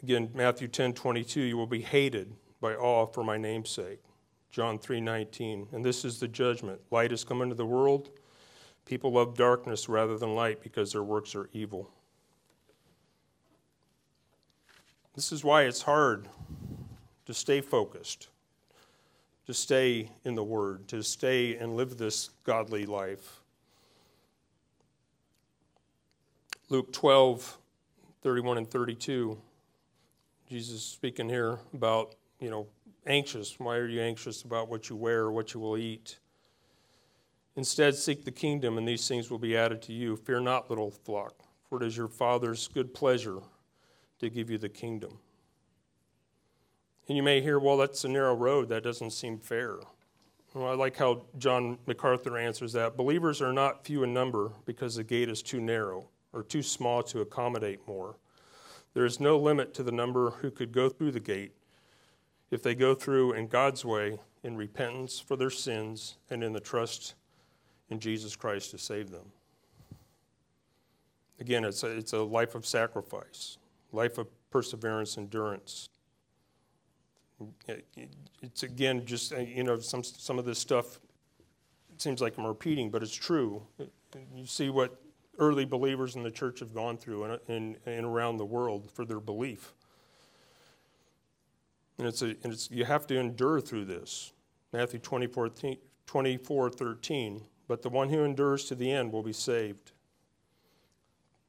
Again, 0.03 0.31
Matthew 0.35 0.69
10 0.69 0.93
22, 0.93 1.41
you 1.41 1.57
will 1.57 1.67
be 1.67 1.83
hated 1.83 2.35
by 2.61 2.75
all 2.75 3.07
for 3.07 3.25
my 3.25 3.37
name's 3.37 3.71
sake. 3.71 4.01
John 4.51 4.79
3 4.79 5.01
19. 5.01 5.69
And 5.73 5.85
this 5.85 6.05
is 6.05 6.21
the 6.21 6.29
judgment. 6.29 6.81
Light 6.91 7.11
has 7.11 7.25
come 7.25 7.43
into 7.43 7.55
the 7.55 7.67
world. 7.67 8.11
People 8.85 9.13
love 9.13 9.37
darkness 9.37 9.89
rather 9.89 10.17
than 10.17 10.35
light 10.35 10.63
because 10.63 10.93
their 10.93 11.03
works 11.03 11.35
are 11.35 11.51
evil. 11.53 11.91
This 15.15 15.33
is 15.33 15.43
why 15.43 15.63
it's 15.63 15.83
hard 15.83 16.29
to 17.25 17.35
stay 17.35 17.61
focused, 17.61 18.29
to 19.47 19.55
stay 19.55 20.13
in 20.25 20.37
the 20.37 20.45
Word, 20.45 20.87
to 20.89 21.03
stay 21.03 21.57
and 21.57 21.77
live 21.77 21.97
this 21.97 22.31
godly 22.45 22.87
life. 22.87 23.41
Luke 26.69 26.93
12, 26.93 27.59
31 28.23 28.59
and 28.59 28.69
32, 28.69 29.39
Jesus 30.49 30.83
speaking 30.83 31.29
here 31.29 31.61
about, 31.73 32.17
you 32.41 32.51
know, 32.51 32.67
anxious. 33.07 33.55
Why 33.61 33.77
are 33.77 33.87
you 33.87 34.01
anxious 34.01 34.43
about 34.43 34.69
what 34.69 34.91
you 34.91 34.97
wear 34.97 35.21
or 35.21 35.33
what 35.33 35.55
you 35.55 35.61
will 35.61 35.79
eat? 35.79 36.19
Instead, 37.55 37.95
seek 37.95 38.25
the 38.25 38.33
kingdom, 38.33 38.79
and 38.79 38.89
these 38.89 39.07
things 39.07 39.31
will 39.31 39.39
be 39.39 39.57
added 39.57 39.81
to 39.83 39.93
you. 39.93 40.17
Fear 40.17 40.41
not, 40.41 40.69
little 40.69 40.91
flock, 40.91 41.35
for 41.69 41.81
it 41.81 41.87
is 41.87 41.97
your 41.97 42.09
Father's 42.09 42.67
good 42.67 42.93
pleasure 42.93 43.39
to 44.19 44.29
give 44.29 44.51
you 44.51 44.59
the 44.59 44.69
kingdom. 44.69 45.19
And 47.07 47.17
you 47.17 47.23
may 47.23 47.41
hear, 47.41 47.61
well, 47.61 47.77
that's 47.77 48.03
a 48.03 48.09
narrow 48.09 48.35
road. 48.35 48.71
That 48.71 48.83
doesn't 48.83 49.13
seem 49.13 49.39
fair. 49.39 49.77
Well, 50.53 50.69
I 50.69 50.75
like 50.75 50.97
how 50.97 51.27
John 51.39 51.79
MacArthur 51.87 52.37
answers 52.37 52.73
that. 52.73 52.97
Believers 52.97 53.41
are 53.41 53.53
not 53.53 53.87
few 53.87 54.03
in 54.03 54.13
number 54.13 54.51
because 54.65 54.97
the 54.97 55.05
gate 55.05 55.29
is 55.29 55.43
too 55.43 55.61
narrow 55.61 56.09
or 56.33 56.43
too 56.43 56.63
small 56.63 57.03
to 57.05 57.21
accommodate 57.21 57.87
more. 57.87 58.17
There 58.95 59.05
is 59.05 59.21
no 59.21 59.39
limit 59.39 59.75
to 59.75 59.83
the 59.83 59.93
number 59.93 60.31
who 60.31 60.51
could 60.51 60.73
go 60.73 60.89
through 60.89 61.13
the 61.13 61.21
gate 61.21 61.53
if 62.51 62.63
they 62.63 62.75
go 62.75 62.95
through 62.95 63.33
in 63.33 63.49
God's 63.49 63.85
way 63.85 64.19
in 64.43 64.57
repentance 64.57 65.19
for 65.19 65.37
their 65.37 65.51
sins 65.51 66.17
and 66.31 66.43
in 66.43 66.53
the 66.53 66.61
trust 66.61 67.15
in 67.91 68.01
Jesus 68.01 68.37
Christ 68.37 68.71
to 68.71 68.79
save 68.79 69.11
them. 69.11 69.33
Again, 71.41 71.65
it's 71.65 71.83
a, 71.83 71.89
it's 71.89 72.13
a 72.13 72.23
life 72.23 72.55
of 72.55 72.65
sacrifice 72.65 73.59
life 73.93 74.19
of 74.19 74.29
perseverance, 74.51 75.19
endurance. 75.19 75.89
It's 78.43 78.63
again 78.63 79.05
just, 79.05 79.33
uh, 79.33 79.39
you 79.39 79.65
know, 79.65 79.79
some, 79.79 80.03
some 80.03 80.39
of 80.39 80.45
this 80.45 80.59
stuff 80.59 81.01
it 81.93 82.03
seems 82.03 82.21
like 82.21 82.37
I'm 82.37 82.47
repeating, 82.47 82.91
but 82.91 83.03
it's 83.03 83.15
true. 83.15 83.63
You 84.35 84.47
see 84.47 84.69
what 84.69 85.01
early 85.39 85.65
believers 85.65 86.17
in 86.17 86.23
the 86.23 86.31
church 86.31 86.61
have 86.61 86.75
gone 86.75 86.97
through 86.97 87.25
and, 87.25 87.41
and, 87.49 87.77
and 87.87 88.07
around 88.07 88.37
the 88.37 88.45
world 88.45 88.91
for 88.91 89.05
their 89.05 89.21
belief. 89.21 89.73
And, 91.99 92.07
it's 92.07 92.23
a, 92.23 92.37
and 92.43 92.53
it's, 92.53 92.71
you 92.71 92.85
have 92.85 93.07
to 93.09 93.19
endure 93.19 93.61
through 93.61 93.87
this. 93.87 94.33
Matthew 94.73 94.99
24, 94.99 95.51
24 96.07 96.71
13. 96.71 97.43
But 97.69 97.83
the 97.83 97.89
one 97.89 98.11
who 98.11 98.23
endures 98.23 98.65
to 98.67 98.75
the 98.75 98.91
end 98.91 99.13
will 99.13 99.23
be 99.23 99.33
saved. 99.33 99.93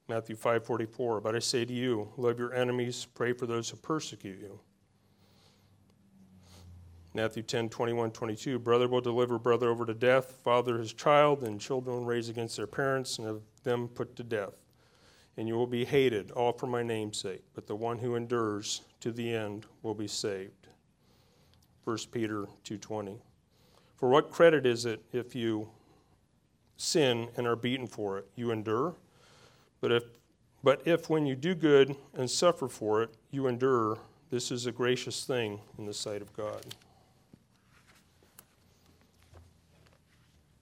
Matthew 0.07 0.35
5:44 0.35 1.21
But 1.21 1.35
I 1.35 1.39
say 1.39 1.65
to 1.65 1.73
you 1.73 2.13
love 2.17 2.39
your 2.39 2.53
enemies 2.53 3.05
pray 3.13 3.33
for 3.33 3.45
those 3.45 3.69
who 3.69 3.75
persecute 3.75 4.39
you 4.39 4.59
Matthew 7.17 7.41
10, 7.41 7.69
21, 7.69 8.11
22. 8.11 8.59
Brother 8.59 8.87
will 8.87 9.01
deliver 9.01 9.39
brother 9.39 9.69
over 9.69 9.87
to 9.87 9.93
death, 9.95 10.39
father 10.43 10.77
his 10.77 10.93
child, 10.93 11.43
and 11.43 11.59
children 11.59 11.97
will 11.97 12.05
raise 12.05 12.29
against 12.29 12.57
their 12.57 12.67
parents 12.67 13.17
and 13.17 13.25
have 13.25 13.41
them 13.67 13.89
put 13.89 14.15
to 14.15 14.23
death. 14.23 14.57
And 15.35 15.47
you 15.47 15.55
will 15.55 15.67
be 15.67 15.85
hated, 15.85 16.31
all 16.31 16.53
for 16.53 16.65
my 16.65 16.81
name's 16.81 17.19
sake, 17.19 17.43
but 17.53 17.67
the 17.67 17.75
one 17.75 17.99
who 17.99 18.15
endures 18.15 18.81
to 19.01 19.11
the 19.11 19.35
end 19.35 19.65
will 19.83 19.93
be 19.93 20.07
saved. 20.07 20.67
1 21.83 22.11
Peter 22.11 22.47
2:20. 22.63 23.19
For 23.97 24.09
what 24.09 24.31
credit 24.31 24.65
is 24.65 24.85
it 24.85 25.03
if 25.11 25.35
you 25.35 25.69
sin 26.77 27.29
and 27.35 27.45
are 27.45 27.55
beaten 27.55 27.87
for 27.87 28.17
it, 28.17 28.27
you 28.35 28.51
endure? 28.51 28.95
But 29.81 29.91
if 29.91 30.03
but 30.63 30.87
if 30.87 31.09
when 31.09 31.25
you 31.25 31.35
do 31.35 31.53
good 31.53 31.95
and 32.13 32.29
suffer 32.29 32.67
for 32.67 33.03
it, 33.03 33.13
you 33.31 33.47
endure, 33.47 33.99
this 34.29 34.49
is 34.51 34.65
a 34.65 34.71
gracious 34.71 35.23
thing 35.23 35.61
in 35.77 35.85
the 35.85 35.93
sight 35.93 36.21
of 36.21 36.33
God. 36.33 36.65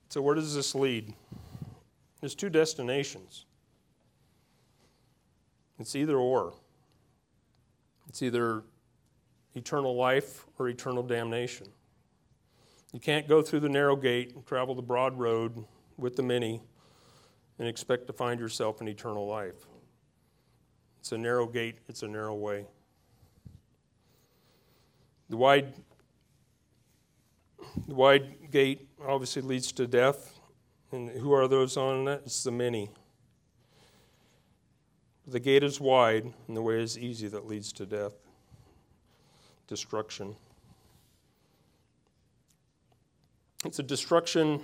So, 0.09 0.21
where 0.21 0.35
does 0.35 0.53
this 0.53 0.75
lead? 0.75 1.13
There's 2.21 2.35
two 2.35 2.49
destinations. 2.49 3.45
It's 5.79 5.95
either 5.95 6.17
or. 6.17 6.53
It's 8.07 8.21
either 8.21 8.63
eternal 9.55 9.95
life 9.95 10.45
or 10.57 10.69
eternal 10.69 11.03
damnation. 11.03 11.67
You 12.93 12.99
can't 12.99 13.27
go 13.27 13.41
through 13.41 13.59
the 13.61 13.69
narrow 13.69 13.95
gate 13.95 14.33
and 14.35 14.45
travel 14.45 14.73
the 14.73 14.81
broad 14.81 15.17
road 15.17 15.65
with 15.97 16.15
the 16.15 16.23
many 16.23 16.61
and 17.59 17.67
expect 17.67 18.07
to 18.07 18.13
find 18.13 18.39
yourself 18.39 18.81
in 18.81 18.87
eternal 18.87 19.27
life. 19.27 19.65
It's 20.99 21.11
a 21.11 21.17
narrow 21.17 21.45
gate, 21.45 21.79
it's 21.87 22.03
a 22.03 22.07
narrow 22.07 22.35
way. 22.35 22.65
The 25.29 25.37
wide 25.37 25.73
the 27.87 27.95
wide 27.95 28.51
gate 28.51 28.87
obviously 29.05 29.41
leads 29.41 29.71
to 29.73 29.87
death. 29.87 30.34
And 30.95 31.09
who 31.09 31.33
are 31.33 31.47
those 31.49 31.75
on 31.75 32.07
it? 32.07 32.21
It's 32.25 32.43
the 32.43 32.51
many. 32.51 32.89
The 35.27 35.41
gate 35.41 35.61
is 35.61 35.81
wide, 35.81 36.31
and 36.47 36.55
the 36.55 36.61
way 36.61 36.81
is 36.81 36.97
easy 36.97 37.27
that 37.27 37.45
leads 37.45 37.73
to 37.73 37.85
death, 37.85 38.13
destruction. 39.67 40.37
It's 43.65 43.79
a 43.79 43.83
destruction. 43.83 44.61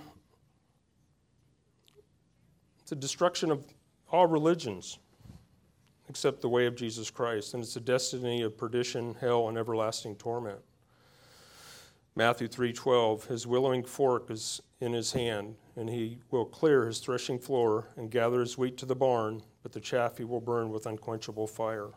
It's 2.80 2.92
a 2.92 2.96
destruction 2.96 3.50
of 3.50 3.66
all 4.10 4.26
religions 4.26 4.98
except 6.08 6.40
the 6.40 6.48
way 6.48 6.64
of 6.64 6.76
Jesus 6.76 7.10
Christ, 7.10 7.52
and 7.52 7.62
it's 7.62 7.76
a 7.76 7.80
destiny 7.80 8.40
of 8.40 8.56
perdition, 8.56 9.16
hell, 9.20 9.48
and 9.48 9.58
everlasting 9.58 10.16
torment. 10.16 10.60
Matthew 12.14 12.46
3:12 12.46 13.26
His 13.26 13.46
winnowing 13.46 13.84
fork 13.84 14.30
is 14.30 14.60
in 14.80 14.92
his 14.92 15.12
hand 15.12 15.56
and 15.76 15.88
he 15.88 16.18
will 16.30 16.44
clear 16.44 16.86
his 16.86 16.98
threshing 16.98 17.38
floor 17.38 17.88
and 17.96 18.10
gather 18.10 18.40
his 18.40 18.58
wheat 18.58 18.76
to 18.78 18.86
the 18.86 18.94
barn 18.94 19.42
but 19.62 19.72
the 19.72 19.80
chaff 19.80 20.18
he 20.18 20.24
will 20.24 20.40
burn 20.40 20.70
with 20.70 20.86
unquenchable 20.86 21.46
fire. 21.46 21.90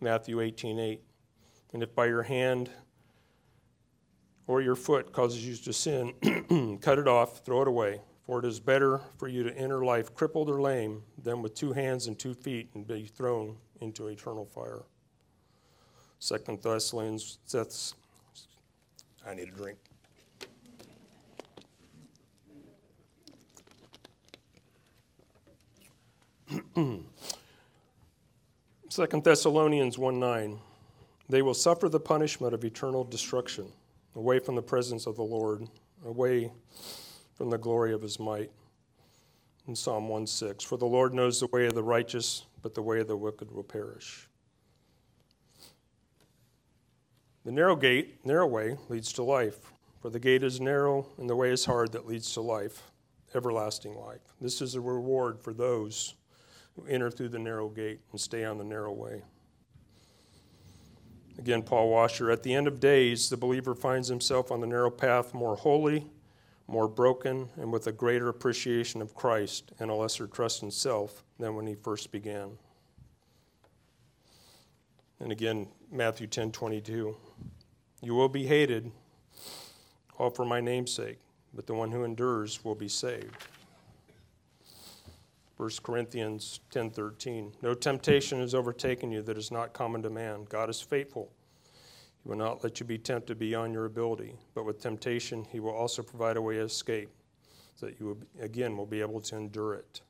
Matthew 0.00 0.38
18:8 0.38 0.98
And 1.72 1.82
if 1.84 1.94
by 1.94 2.06
your 2.06 2.22
hand 2.22 2.70
or 4.48 4.60
your 4.60 4.74
foot 4.74 5.12
causes 5.12 5.46
you 5.46 5.54
to 5.54 5.72
sin 5.72 6.78
cut 6.82 6.98
it 6.98 7.06
off 7.06 7.44
throw 7.44 7.62
it 7.62 7.68
away 7.68 8.00
for 8.30 8.40
it 8.40 8.44
is 8.44 8.58
better 8.58 9.00
for 9.18 9.28
you 9.28 9.44
to 9.44 9.56
enter 9.56 9.84
life 9.84 10.14
crippled 10.14 10.50
or 10.50 10.60
lame 10.60 11.04
than 11.22 11.42
with 11.42 11.54
two 11.54 11.72
hands 11.72 12.08
and 12.08 12.18
two 12.18 12.34
feet 12.34 12.70
and 12.74 12.86
be 12.86 13.06
thrown 13.06 13.56
into 13.80 14.08
eternal 14.08 14.46
fire. 14.46 14.82
Second 16.18 16.62
Thessalonians 16.62 17.38
I 19.26 19.34
need 19.34 19.48
a 19.48 19.52
drink. 19.52 19.78
Second 28.88 29.24
Thessalonians 29.24 29.98
1 29.98 30.18
9. 30.18 30.58
They 31.28 31.42
will 31.42 31.54
suffer 31.54 31.88
the 31.88 32.00
punishment 32.00 32.54
of 32.54 32.64
eternal 32.64 33.04
destruction, 33.04 33.66
away 34.16 34.40
from 34.40 34.56
the 34.56 34.62
presence 34.62 35.06
of 35.06 35.16
the 35.16 35.22
Lord, 35.22 35.68
away 36.04 36.50
from 37.34 37.50
the 37.50 37.58
glory 37.58 37.92
of 37.92 38.02
his 38.02 38.18
might. 38.18 38.50
In 39.68 39.76
Psalm 39.76 40.08
1 40.08 40.26
6. 40.26 40.64
For 40.64 40.78
the 40.78 40.86
Lord 40.86 41.14
knows 41.14 41.38
the 41.38 41.46
way 41.48 41.66
of 41.66 41.74
the 41.74 41.82
righteous, 41.82 42.46
but 42.62 42.74
the 42.74 42.82
way 42.82 43.00
of 43.00 43.08
the 43.08 43.16
wicked 43.16 43.52
will 43.52 43.62
perish. 43.62 44.29
The 47.44 47.52
narrow 47.52 47.74
gate, 47.74 48.24
narrow 48.24 48.46
way, 48.46 48.76
leads 48.90 49.14
to 49.14 49.22
life. 49.22 49.72
For 50.02 50.10
the 50.10 50.20
gate 50.20 50.42
is 50.42 50.60
narrow 50.60 51.06
and 51.16 51.28
the 51.28 51.36
way 51.36 51.50
is 51.50 51.64
hard 51.64 51.92
that 51.92 52.06
leads 52.06 52.32
to 52.34 52.42
life, 52.42 52.90
everlasting 53.34 53.94
life. 53.94 54.20
This 54.40 54.60
is 54.60 54.74
a 54.74 54.80
reward 54.80 55.40
for 55.40 55.54
those 55.54 56.14
who 56.76 56.84
enter 56.86 57.10
through 57.10 57.30
the 57.30 57.38
narrow 57.38 57.68
gate 57.68 58.00
and 58.10 58.20
stay 58.20 58.44
on 58.44 58.58
the 58.58 58.64
narrow 58.64 58.92
way. 58.92 59.22
Again, 61.38 61.62
Paul 61.62 61.88
Washer, 61.88 62.30
at 62.30 62.42
the 62.42 62.52
end 62.52 62.66
of 62.66 62.78
days, 62.78 63.30
the 63.30 63.36
believer 63.38 63.74
finds 63.74 64.08
himself 64.08 64.52
on 64.52 64.60
the 64.60 64.66
narrow 64.66 64.90
path 64.90 65.32
more 65.32 65.56
holy, 65.56 66.06
more 66.66 66.88
broken, 66.88 67.48
and 67.56 67.72
with 67.72 67.86
a 67.86 67.92
greater 67.92 68.28
appreciation 68.28 69.00
of 69.00 69.14
Christ 69.14 69.72
and 69.80 69.90
a 69.90 69.94
lesser 69.94 70.26
trust 70.26 70.62
in 70.62 70.70
self 70.70 71.24
than 71.38 71.54
when 71.54 71.66
he 71.66 71.74
first 71.74 72.12
began. 72.12 72.58
And 75.20 75.30
again, 75.30 75.68
Matthew 75.92 76.26
10 76.26 76.50
22. 76.52 77.16
You 78.02 78.14
will 78.14 78.28
be 78.30 78.46
hated, 78.46 78.90
all 80.18 80.30
for 80.30 80.46
my 80.46 80.60
name's 80.60 80.92
sake, 80.92 81.18
but 81.52 81.66
the 81.66 81.74
one 81.74 81.90
who 81.90 82.04
endures 82.04 82.64
will 82.64 82.74
be 82.74 82.88
saved. 82.88 83.36
1 85.58 85.68
Corinthians 85.82 86.60
10:13 86.70 87.52
No 87.60 87.74
temptation 87.74 88.40
has 88.40 88.54
overtaken 88.54 89.12
you 89.12 89.20
that 89.20 89.36
is 89.36 89.50
not 89.50 89.74
common 89.74 90.02
to 90.02 90.08
man. 90.08 90.46
God 90.48 90.70
is 90.70 90.80
faithful. 90.80 91.30
He 92.22 92.28
will 92.30 92.38
not 92.38 92.64
let 92.64 92.80
you 92.80 92.86
be 92.86 92.96
tempted 92.96 93.38
beyond 93.38 93.74
your 93.74 93.84
ability, 93.84 94.36
but 94.54 94.64
with 94.64 94.80
temptation 94.80 95.44
he 95.44 95.60
will 95.60 95.74
also 95.74 96.02
provide 96.02 96.38
a 96.38 96.42
way 96.42 96.58
of 96.58 96.66
escape 96.66 97.10
so 97.74 97.86
that 97.86 98.00
you 98.00 98.06
will, 98.06 98.18
again 98.42 98.74
will 98.74 98.86
be 98.86 99.02
able 99.02 99.20
to 99.20 99.36
endure 99.36 99.74
it. 99.74 100.00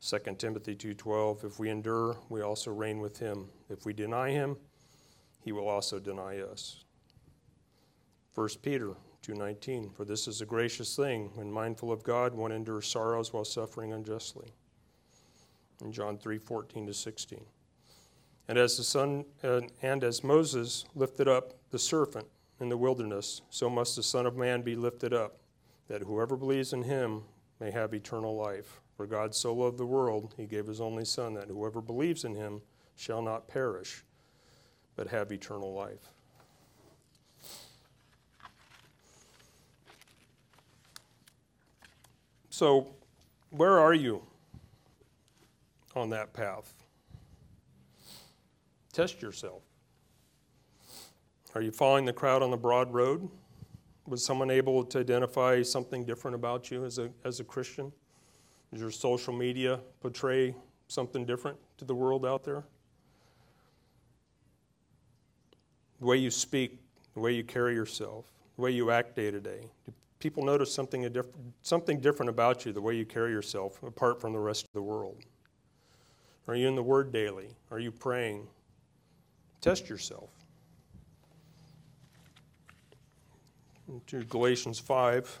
2 0.00 0.38
Timothy 0.38 0.76
2:12 0.76 1.44
If 1.44 1.58
we 1.58 1.70
endure, 1.70 2.18
we 2.28 2.42
also 2.42 2.72
reign 2.72 3.00
with 3.00 3.18
him. 3.18 3.48
If 3.68 3.84
we 3.84 3.92
deny 3.92 4.30
him, 4.30 4.56
he 5.40 5.52
will 5.52 5.68
also 5.68 5.98
deny 5.98 6.40
us. 6.40 6.84
1 8.34 8.62
Peter 8.62 8.94
2:19 9.22 9.90
For 9.90 10.04
this 10.04 10.28
is 10.28 10.40
a 10.40 10.46
gracious 10.46 10.94
thing 10.94 11.30
when 11.34 11.50
mindful 11.50 11.90
of 11.90 12.02
God 12.02 12.34
one 12.34 12.52
endures 12.52 12.86
sorrows 12.86 13.32
while 13.32 13.44
suffering 13.44 13.92
unjustly. 13.92 14.52
In 15.80 15.92
John 15.92 16.18
3:14 16.18 16.86
to 16.86 16.94
16. 16.94 17.46
And 18.48 18.58
as 18.58 18.76
the 18.76 18.84
son 18.84 19.24
uh, 19.42 19.62
and 19.82 20.04
as 20.04 20.22
Moses 20.22 20.84
lifted 20.94 21.26
up 21.26 21.54
the 21.70 21.78
serpent 21.78 22.28
in 22.60 22.68
the 22.68 22.76
wilderness 22.76 23.42
so 23.50 23.68
must 23.68 23.96
the 23.96 24.02
son 24.02 24.26
of 24.26 24.36
man 24.36 24.62
be 24.62 24.76
lifted 24.76 25.12
up 25.12 25.40
that 25.88 26.02
whoever 26.02 26.36
believes 26.36 26.72
in 26.72 26.82
him 26.82 27.22
may 27.60 27.70
have 27.70 27.94
eternal 27.94 28.36
life. 28.36 28.80
For 28.96 29.06
God 29.06 29.34
so 29.34 29.54
loved 29.54 29.78
the 29.78 29.86
world 29.86 30.34
he 30.36 30.46
gave 30.46 30.66
his 30.66 30.80
only 30.80 31.04
son 31.04 31.34
that 31.34 31.48
whoever 31.48 31.80
believes 31.80 32.24
in 32.24 32.34
him 32.34 32.62
shall 32.96 33.20
not 33.20 33.46
perish 33.46 34.04
but 34.96 35.08
have 35.08 35.30
eternal 35.30 35.74
life. 35.74 36.12
So, 42.48 42.94
where 43.50 43.78
are 43.78 43.92
you 43.92 44.22
on 45.94 46.08
that 46.08 46.32
path? 46.32 46.72
Test 48.94 49.20
yourself. 49.20 49.62
Are 51.54 51.60
you 51.60 51.70
following 51.70 52.06
the 52.06 52.14
crowd 52.14 52.42
on 52.42 52.50
the 52.50 52.56
broad 52.56 52.94
road? 52.94 53.28
Was 54.06 54.24
someone 54.24 54.50
able 54.50 54.84
to 54.84 55.00
identify 55.00 55.62
something 55.62 56.06
different 56.06 56.34
about 56.34 56.70
you 56.70 56.86
as 56.86 56.98
a, 56.98 57.10
as 57.24 57.40
a 57.40 57.44
Christian? 57.44 57.92
Does 58.76 58.82
your 58.82 58.90
social 58.90 59.32
media 59.32 59.80
portray 60.02 60.54
something 60.88 61.24
different 61.24 61.56
to 61.78 61.86
the 61.86 61.94
world 61.94 62.26
out 62.26 62.44
there? 62.44 62.62
The 65.98 66.04
way 66.04 66.18
you 66.18 66.30
speak, 66.30 66.78
the 67.14 67.20
way 67.20 67.32
you 67.32 67.42
carry 67.42 67.72
yourself, 67.72 68.26
the 68.56 68.60
way 68.60 68.72
you 68.72 68.90
act 68.90 69.16
day 69.16 69.30
to 69.30 69.40
day. 69.40 69.70
Do 69.86 69.94
people 70.18 70.44
notice 70.44 70.70
something, 70.74 71.10
diff- 71.10 71.24
something 71.62 72.00
different 72.00 72.28
about 72.28 72.66
you, 72.66 72.72
the 72.74 72.82
way 72.82 72.94
you 72.94 73.06
carry 73.06 73.30
yourself, 73.30 73.82
apart 73.82 74.20
from 74.20 74.34
the 74.34 74.38
rest 74.38 74.66
of 74.66 74.72
the 74.74 74.82
world? 74.82 75.22
Are 76.46 76.54
you 76.54 76.68
in 76.68 76.74
the 76.74 76.82
Word 76.82 77.10
daily? 77.10 77.56
Are 77.70 77.78
you 77.78 77.90
praying? 77.90 78.46
Test 79.62 79.88
yourself. 79.88 80.28
To 84.08 84.22
Galatians 84.24 84.78
5. 84.78 85.40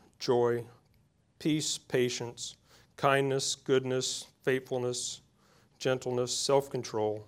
joy, 0.21 0.63
peace, 1.39 1.77
patience, 1.77 2.55
kindness, 2.95 3.55
goodness, 3.55 4.27
faithfulness, 4.43 5.21
gentleness, 5.79 6.33
self 6.33 6.69
control. 6.69 7.25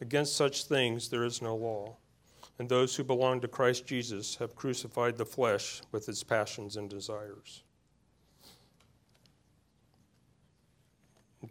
Against 0.00 0.36
such 0.36 0.64
things 0.64 1.08
there 1.08 1.24
is 1.24 1.40
no 1.40 1.54
law. 1.54 1.96
And 2.58 2.68
those 2.68 2.94
who 2.94 3.04
belong 3.04 3.40
to 3.40 3.48
Christ 3.48 3.86
Jesus 3.86 4.36
have 4.36 4.56
crucified 4.56 5.16
the 5.16 5.24
flesh 5.24 5.80
with 5.92 6.08
its 6.08 6.22
passions 6.22 6.76
and 6.76 6.90
desires. 6.90 7.62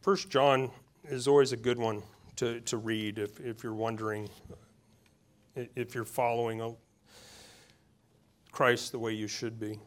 First 0.01 0.29
John 0.29 0.69
is 1.05 1.27
always 1.27 1.53
a 1.53 1.57
good 1.57 1.77
one 1.79 2.03
to, 2.37 2.59
to 2.61 2.77
read 2.77 3.17
if, 3.17 3.39
if 3.39 3.63
you're 3.63 3.73
wondering 3.73 4.29
if 5.55 5.93
you're 5.95 6.05
following 6.05 6.75
Christ 8.51 8.91
the 8.91 8.99
way 8.99 9.13
you 9.13 9.27
should 9.27 9.59
be. 9.59 9.77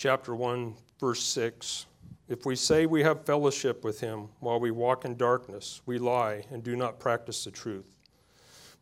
Chapter 0.00 0.34
1, 0.34 0.76
verse 0.98 1.22
6 1.24 1.84
If 2.26 2.46
we 2.46 2.56
say 2.56 2.86
we 2.86 3.02
have 3.02 3.26
fellowship 3.26 3.84
with 3.84 4.00
him 4.00 4.30
while 4.38 4.58
we 4.58 4.70
walk 4.70 5.04
in 5.04 5.14
darkness, 5.14 5.82
we 5.84 5.98
lie 5.98 6.42
and 6.50 6.62
do 6.62 6.74
not 6.74 6.98
practice 6.98 7.44
the 7.44 7.50
truth. 7.50 7.98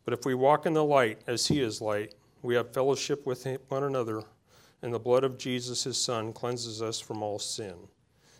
But 0.05 0.13
if 0.13 0.23
we 0.23 0.33
walk 0.33 0.65
in 0.65 0.71
the 0.71 0.85
light 0.85 1.19
as 1.27 1.45
he 1.45 1.59
is 1.59 1.81
light, 1.81 2.15
we 2.41 2.55
have 2.55 2.73
fellowship 2.73 3.25
with 3.25 3.45
one 3.67 3.83
another, 3.83 4.23
and 4.81 4.93
the 4.93 4.97
blood 4.97 5.25
of 5.25 5.37
Jesus, 5.37 5.83
his 5.83 6.01
Son, 6.01 6.31
cleanses 6.31 6.81
us 6.81 7.01
from 7.01 7.21
all 7.21 7.37
sin. 7.37 7.75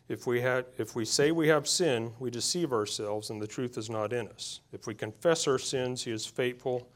If 0.08 0.26
we, 0.26 0.39
had, 0.39 0.63
if 0.78 0.96
we 0.96 1.04
say 1.04 1.34
we 1.34 1.50
have 1.50 1.68
sin, 1.68 2.13
we 2.18 2.32
deceive 2.32 2.72
ourselves, 2.72 3.30
and 3.30 3.42
the 3.42 3.46
truth 3.46 3.78
is 3.78 3.89
not 3.89 4.13
in 4.13 4.30
us. 4.30 4.62
If 4.72 4.88
we 4.88 4.96
confess 4.96 5.50
our 5.50 5.60
sins, 5.60 6.06
he 6.06 6.12
is 6.12 6.26
faithful 6.26 6.89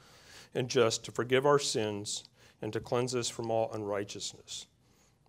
and 0.56 0.69
just 0.69 1.04
to 1.04 1.12
forgive 1.12 1.46
our 1.46 1.60
sins 1.60 2.24
and 2.62 2.72
to 2.72 2.80
cleanse 2.80 3.13
us 3.15 3.28
from 3.28 3.52
all 3.52 3.69
unrighteousness. 3.74 4.67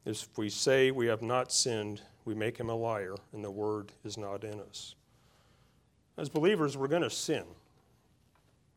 If 0.04 0.28
we 0.36 0.50
say 0.50 0.90
we 0.90 1.06
have 1.06 1.22
not 1.22 1.50
sinned, 1.50 2.02
we 2.24 2.34
make 2.34 2.58
him 2.58 2.68
a 2.68 2.74
liar, 2.74 3.14
and 3.32 3.42
the 3.42 3.50
word 3.50 3.92
is 4.04 4.18
not 4.18 4.44
in 4.44 4.60
us. 4.60 4.94
As 6.18 6.28
believers, 6.28 6.76
we're 6.76 6.88
going 6.88 7.02
to 7.02 7.10
sin. 7.10 7.44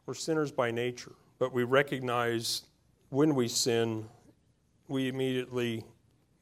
We're 0.05 0.13
sinners 0.13 0.51
by 0.51 0.71
nature, 0.71 1.11
but 1.37 1.53
we 1.53 1.63
recognize 1.63 2.63
when 3.09 3.35
we 3.35 3.47
sin, 3.47 4.05
we 4.87 5.09
immediately 5.09 5.83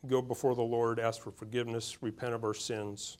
go 0.08 0.22
before 0.22 0.54
the 0.56 0.62
Lord, 0.62 1.00
ask 1.00 1.22
for 1.22 1.32
forgiveness, 1.32 1.98
repent 2.02 2.34
of 2.34 2.44
our 2.44 2.54
sins. 2.54 3.18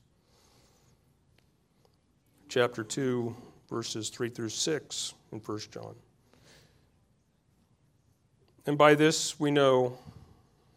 Chapter 2.48 2.84
2, 2.84 3.34
verses 3.68 4.08
3 4.08 4.28
through 4.28 4.48
6 4.50 5.14
in 5.32 5.40
1 5.40 5.58
John. 5.72 5.94
And 8.66 8.78
by 8.78 8.94
this 8.94 9.38
we 9.38 9.50
know 9.50 9.98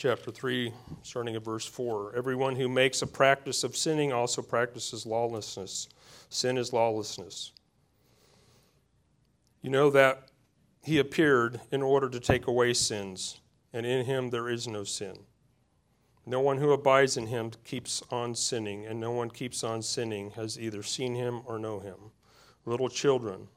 Chapter 0.00 0.30
3, 0.30 0.72
starting 1.02 1.36
at 1.36 1.44
verse 1.44 1.66
4. 1.66 2.14
Everyone 2.16 2.56
who 2.56 2.70
makes 2.70 3.02
a 3.02 3.06
practice 3.06 3.62
of 3.64 3.76
sinning 3.76 4.14
also 4.14 4.40
practices 4.40 5.04
lawlessness. 5.04 5.90
Sin 6.30 6.56
is 6.56 6.72
lawlessness. 6.72 7.52
You 9.60 9.68
know 9.68 9.90
that 9.90 10.30
he 10.82 10.98
appeared 10.98 11.60
in 11.70 11.82
order 11.82 12.08
to 12.08 12.18
take 12.18 12.46
away 12.46 12.72
sins, 12.72 13.42
and 13.74 13.84
in 13.84 14.06
him 14.06 14.30
there 14.30 14.48
is 14.48 14.66
no 14.66 14.84
sin. 14.84 15.18
No 16.24 16.40
one 16.40 16.56
who 16.56 16.72
abides 16.72 17.18
in 17.18 17.26
him 17.26 17.50
keeps 17.64 18.02
on 18.10 18.34
sinning, 18.34 18.86
and 18.86 18.98
no 18.98 19.10
one 19.10 19.28
keeps 19.28 19.62
on 19.62 19.82
sinning 19.82 20.30
has 20.30 20.58
either 20.58 20.82
seen 20.82 21.14
him 21.14 21.42
or 21.44 21.58
know 21.58 21.78
him. 21.78 22.12
Little 22.64 22.88
children, 22.88 23.48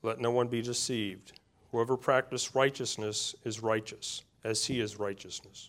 let 0.00 0.20
no 0.22 0.30
one 0.30 0.48
be 0.48 0.62
deceived. 0.62 1.38
Whoever 1.70 1.98
practices 1.98 2.54
righteousness 2.54 3.34
is 3.44 3.62
righteous, 3.62 4.22
as 4.42 4.64
he 4.64 4.80
is 4.80 4.98
righteousness. 4.98 5.68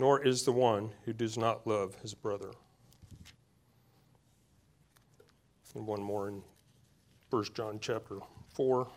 nor 0.00 0.24
is 0.26 0.44
the 0.44 0.52
one 0.52 0.90
who 1.04 1.12
does 1.12 1.36
not 1.36 1.66
love 1.66 1.94
his 1.96 2.14
brother. 2.14 2.52
And 5.74 5.86
one 5.86 6.00
more 6.00 6.28
in 6.28 6.42
1 7.28 7.44
John 7.54 7.78
chapter 7.80 8.16
4, 8.54 8.88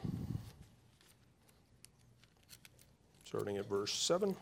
starting 3.25 3.57
at 3.57 3.67
verse 3.67 3.93
7. 3.93 4.35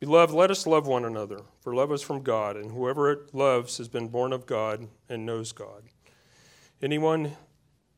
Beloved, 0.00 0.34
let 0.34 0.50
us 0.50 0.66
love 0.66 0.88
one 0.88 1.04
another, 1.04 1.42
for 1.60 1.72
love 1.72 1.92
is 1.92 2.02
from 2.02 2.22
God, 2.22 2.56
and 2.56 2.72
whoever 2.72 3.26
loves 3.32 3.78
has 3.78 3.86
been 3.86 4.08
born 4.08 4.32
of 4.32 4.44
God 4.44 4.88
and 5.08 5.24
knows 5.24 5.52
God. 5.52 5.84
Anyone 6.82 7.36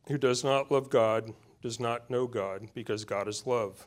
who 0.09 0.19
does 0.19 0.45
not 0.45 0.71
love 0.71 0.91
God 0.91 1.33
does 1.63 1.81
not 1.81 2.11
know 2.11 2.27
God, 2.27 2.69
because 2.75 3.07
God 3.07 3.27
is 3.27 3.47
love. 3.47 3.87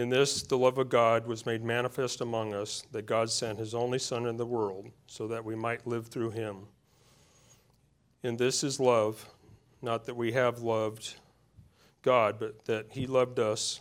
In 0.00 0.08
this, 0.08 0.40
the 0.40 0.56
love 0.56 0.78
of 0.78 0.88
God 0.88 1.26
was 1.26 1.44
made 1.44 1.62
manifest 1.62 2.22
among 2.22 2.54
us, 2.54 2.84
that 2.90 3.04
God 3.04 3.28
sent 3.28 3.58
his 3.58 3.74
only 3.74 3.98
Son 3.98 4.24
in 4.24 4.38
the 4.38 4.46
world, 4.46 4.88
so 5.06 5.28
that 5.28 5.44
we 5.44 5.54
might 5.54 5.86
live 5.86 6.06
through 6.06 6.30
him. 6.30 6.68
In 8.22 8.38
this 8.38 8.64
is 8.64 8.80
love, 8.80 9.28
not 9.82 10.06
that 10.06 10.16
we 10.16 10.32
have 10.32 10.60
loved 10.62 11.16
God, 12.00 12.38
but 12.38 12.64
that 12.64 12.86
he 12.92 13.06
loved 13.06 13.38
us 13.38 13.80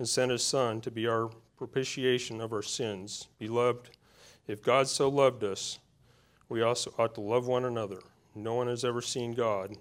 and 0.00 0.08
sent 0.08 0.32
his 0.32 0.42
Son 0.42 0.80
to 0.80 0.90
be 0.90 1.06
our 1.06 1.30
propitiation 1.56 2.40
of 2.40 2.52
our 2.52 2.60
sins. 2.60 3.28
Beloved, 3.38 3.90
if 4.48 4.60
God 4.60 4.88
so 4.88 5.08
loved 5.08 5.44
us, 5.44 5.78
we 6.48 6.62
also 6.62 6.92
ought 6.98 7.14
to 7.14 7.20
love 7.20 7.46
one 7.46 7.64
another. 7.64 8.00
No 8.34 8.54
one 8.54 8.66
has 8.66 8.84
ever 8.84 9.00
seen 9.00 9.34
God. 9.34 9.76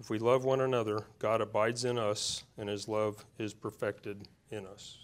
If 0.00 0.10
we 0.10 0.18
love 0.18 0.44
one 0.44 0.60
another, 0.60 1.00
God 1.18 1.40
abides 1.40 1.84
in 1.84 1.98
us, 1.98 2.44
and 2.56 2.68
his 2.68 2.86
love 2.86 3.24
is 3.38 3.52
perfected 3.52 4.28
in 4.50 4.64
us. 4.66 4.98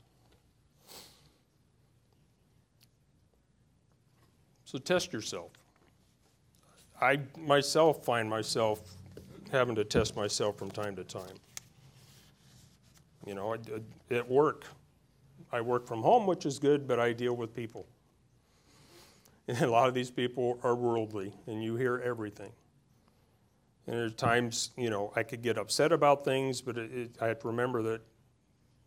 So 4.65 4.79
test 4.79 5.13
yourself. 5.13 5.51
I 7.01 7.21
myself 7.39 8.05
find 8.05 8.31
myself 8.31 8.81
having 9.51 9.75
to 9.77 9.85
test 9.85 10.17
myself 10.17 10.57
from 10.57 10.71
time 10.71 10.97
to 10.97 11.05
time. 11.05 11.37
You 13.27 13.35
know, 13.35 13.57
at 14.11 14.29
work, 14.29 14.65
I 15.53 15.61
work 15.61 15.87
from 15.87 16.03
home, 16.03 16.27
which 16.27 16.47
is 16.47 16.59
good, 16.59 16.87
but 16.87 17.01
I 17.01 17.13
deal 17.13 17.35
with 17.35 17.55
people. 17.55 17.87
And 19.49 19.59
a 19.61 19.71
lot 19.71 19.89
of 19.89 19.95
these 19.95 20.11
people 20.11 20.59
are 20.63 20.75
worldly, 20.75 21.33
and 21.47 21.63
you 21.63 21.77
hear 21.77 22.03
everything. 22.05 22.53
And 23.87 23.97
there's 23.97 24.15
times, 24.15 24.71
you 24.77 24.89
know, 24.89 25.13
I 25.15 25.23
could 25.23 25.43
get 25.43 25.59
upset 25.59 25.93
about 25.93 26.25
things, 26.25 26.63
but 26.63 26.79
it, 26.79 26.93
it, 26.93 27.17
I 27.21 27.27
have 27.27 27.41
to 27.41 27.49
remember 27.49 27.83
that 27.83 28.01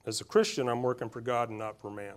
as 0.06 0.22
a 0.22 0.24
Christian, 0.24 0.68
I'm 0.68 0.82
working 0.82 1.10
for 1.10 1.22
God 1.22 1.50
and 1.50 1.60
not 1.60 1.80
for 1.80 1.92
man. 1.92 2.16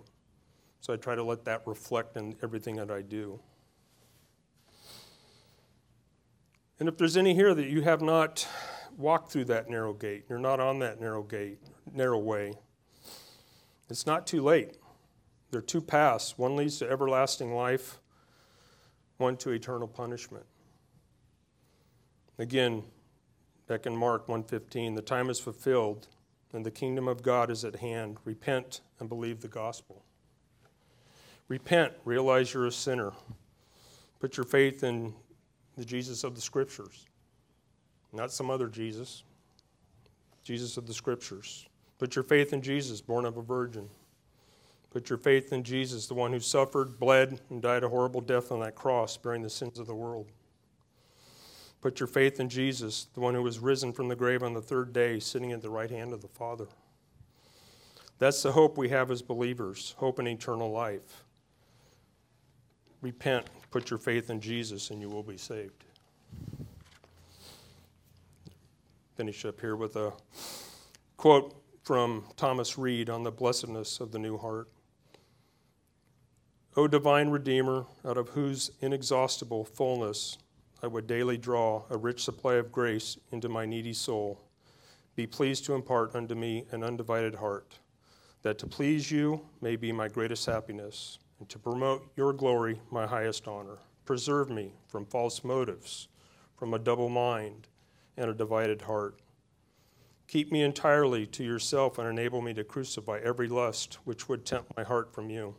So 0.80 0.94
I 0.94 0.96
try 0.96 1.14
to 1.14 1.22
let 1.22 1.44
that 1.44 1.62
reflect 1.66 2.16
in 2.16 2.36
everything 2.42 2.76
that 2.76 2.90
I 2.90 3.02
do. 3.02 3.40
And 6.78 6.88
if 6.88 6.96
there's 6.96 7.18
any 7.18 7.34
here 7.34 7.54
that 7.54 7.68
you 7.68 7.82
have 7.82 8.00
not 8.00 8.48
walked 8.96 9.30
through 9.30 9.44
that 9.46 9.68
narrow 9.68 9.92
gate, 9.92 10.24
you're 10.30 10.38
not 10.38 10.60
on 10.60 10.78
that 10.78 10.98
narrow 10.98 11.22
gate, 11.22 11.58
narrow 11.92 12.18
way, 12.18 12.54
it's 13.90 14.06
not 14.06 14.26
too 14.26 14.40
late. 14.40 14.76
There 15.50 15.58
are 15.58 15.62
two 15.62 15.82
paths. 15.82 16.38
One 16.38 16.56
leads 16.56 16.78
to 16.78 16.88
everlasting 16.88 17.54
life, 17.54 17.98
one 19.18 19.36
to 19.38 19.50
eternal 19.50 19.88
punishment. 19.88 20.46
Again, 22.40 22.84
back 23.66 23.84
in 23.84 23.94
Mark 23.94 24.26
1:15, 24.26 24.94
the 24.94 25.02
time 25.02 25.28
is 25.28 25.38
fulfilled 25.38 26.08
and 26.54 26.64
the 26.64 26.70
kingdom 26.70 27.06
of 27.06 27.22
God 27.22 27.50
is 27.50 27.66
at 27.66 27.76
hand. 27.76 28.16
Repent 28.24 28.80
and 28.98 29.10
believe 29.10 29.42
the 29.42 29.48
gospel. 29.48 30.02
Repent, 31.48 31.92
realize 32.06 32.54
you're 32.54 32.64
a 32.64 32.72
sinner. 32.72 33.12
Put 34.20 34.38
your 34.38 34.46
faith 34.46 34.82
in 34.82 35.14
the 35.76 35.84
Jesus 35.84 36.24
of 36.24 36.34
the 36.34 36.40
scriptures, 36.40 37.04
not 38.10 38.32
some 38.32 38.50
other 38.50 38.68
Jesus. 38.68 39.22
Jesus 40.42 40.78
of 40.78 40.86
the 40.86 40.94
scriptures. 40.94 41.68
Put 41.98 42.16
your 42.16 42.24
faith 42.24 42.54
in 42.54 42.62
Jesus, 42.62 43.02
born 43.02 43.26
of 43.26 43.36
a 43.36 43.42
virgin. 43.42 43.90
Put 44.88 45.10
your 45.10 45.18
faith 45.18 45.52
in 45.52 45.62
Jesus, 45.62 46.06
the 46.06 46.14
one 46.14 46.32
who 46.32 46.40
suffered, 46.40 46.98
bled, 46.98 47.42
and 47.50 47.60
died 47.60 47.84
a 47.84 47.90
horrible 47.90 48.22
death 48.22 48.50
on 48.50 48.60
that 48.60 48.76
cross, 48.76 49.18
bearing 49.18 49.42
the 49.42 49.50
sins 49.50 49.78
of 49.78 49.86
the 49.86 49.94
world. 49.94 50.32
Put 51.80 51.98
your 51.98 52.06
faith 52.06 52.40
in 52.40 52.48
Jesus, 52.48 53.06
the 53.14 53.20
one 53.20 53.34
who 53.34 53.42
was 53.42 53.58
risen 53.58 53.92
from 53.92 54.08
the 54.08 54.16
grave 54.16 54.42
on 54.42 54.52
the 54.52 54.60
third 54.60 54.92
day, 54.92 55.18
sitting 55.18 55.52
at 55.52 55.62
the 55.62 55.70
right 55.70 55.90
hand 55.90 56.12
of 56.12 56.20
the 56.20 56.28
Father. 56.28 56.66
That's 58.18 58.42
the 58.42 58.52
hope 58.52 58.76
we 58.76 58.90
have 58.90 59.10
as 59.10 59.22
believers 59.22 59.94
hope 59.96 60.18
in 60.18 60.26
eternal 60.28 60.70
life. 60.70 61.24
Repent, 63.00 63.46
put 63.70 63.88
your 63.88 63.98
faith 63.98 64.28
in 64.28 64.40
Jesus, 64.40 64.90
and 64.90 65.00
you 65.00 65.08
will 65.08 65.22
be 65.22 65.38
saved. 65.38 65.84
Finish 69.16 69.46
up 69.46 69.58
here 69.58 69.74
with 69.74 69.96
a 69.96 70.12
quote 71.16 71.54
from 71.82 72.24
Thomas 72.36 72.76
Reade 72.76 73.08
on 73.08 73.22
the 73.22 73.30
blessedness 73.30 74.00
of 74.00 74.12
the 74.12 74.18
new 74.18 74.36
heart. 74.36 74.68
O 76.76 76.86
divine 76.86 77.30
Redeemer, 77.30 77.86
out 78.04 78.18
of 78.18 78.28
whose 78.30 78.70
inexhaustible 78.80 79.64
fullness 79.64 80.36
I 80.82 80.86
would 80.86 81.06
daily 81.06 81.36
draw 81.36 81.84
a 81.90 81.96
rich 81.98 82.24
supply 82.24 82.54
of 82.54 82.72
grace 82.72 83.18
into 83.32 83.48
my 83.48 83.66
needy 83.66 83.92
soul, 83.92 84.40
be 85.14 85.26
pleased 85.26 85.66
to 85.66 85.74
impart 85.74 86.14
unto 86.14 86.34
me 86.34 86.64
an 86.70 86.82
undivided 86.82 87.34
heart, 87.34 87.78
that 88.42 88.58
to 88.60 88.66
please 88.66 89.10
you 89.10 89.42
may 89.60 89.76
be 89.76 89.92
my 89.92 90.08
greatest 90.08 90.46
happiness, 90.46 91.18
and 91.38 91.48
to 91.50 91.58
promote 91.58 92.10
your 92.16 92.32
glory 92.32 92.80
my 92.90 93.06
highest 93.06 93.46
honor. 93.46 93.78
Preserve 94.06 94.48
me 94.48 94.72
from 94.88 95.04
false 95.04 95.44
motives, 95.44 96.08
from 96.56 96.72
a 96.72 96.78
double 96.78 97.10
mind 97.10 97.68
and 98.16 98.30
a 98.30 98.34
divided 98.34 98.82
heart. 98.82 99.20
Keep 100.28 100.50
me 100.50 100.62
entirely 100.62 101.26
to 101.26 101.44
yourself 101.44 101.98
and 101.98 102.08
enable 102.08 102.40
me 102.40 102.54
to 102.54 102.64
crucify 102.64 103.20
every 103.22 103.48
lust 103.48 103.98
which 104.04 104.28
would 104.28 104.46
tempt 104.46 104.74
my 104.76 104.82
heart 104.82 105.12
from 105.12 105.28
you. 105.28 105.54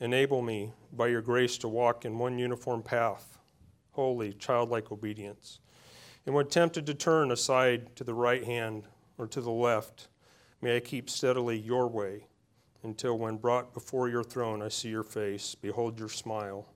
Enable 0.00 0.42
me, 0.42 0.72
by 0.92 1.08
your 1.08 1.22
grace, 1.22 1.56
to 1.58 1.68
walk 1.68 2.04
in 2.04 2.18
one 2.18 2.38
uniform 2.38 2.82
path, 2.82 3.38
holy, 4.00 4.32
childlike 4.32 4.90
obedience. 4.90 5.60
And 6.24 6.34
when 6.34 6.46
tempted 6.46 6.86
to 6.86 6.94
turn 6.94 7.30
aside 7.30 7.94
to 7.96 8.02
the 8.02 8.14
right 8.14 8.42
hand 8.42 8.84
or 9.18 9.26
to 9.26 9.42
the 9.42 9.50
left, 9.50 10.08
may 10.62 10.76
I 10.76 10.80
keep 10.80 11.10
steadily 11.10 11.58
your 11.58 11.86
way 11.86 12.24
until, 12.82 13.18
when 13.18 13.36
brought 13.36 13.74
before 13.74 14.08
your 14.08 14.24
throne, 14.24 14.62
I 14.62 14.68
see 14.68 14.88
your 14.88 15.02
face, 15.02 15.54
behold 15.54 15.98
your 15.98 16.08
smile, 16.08 16.66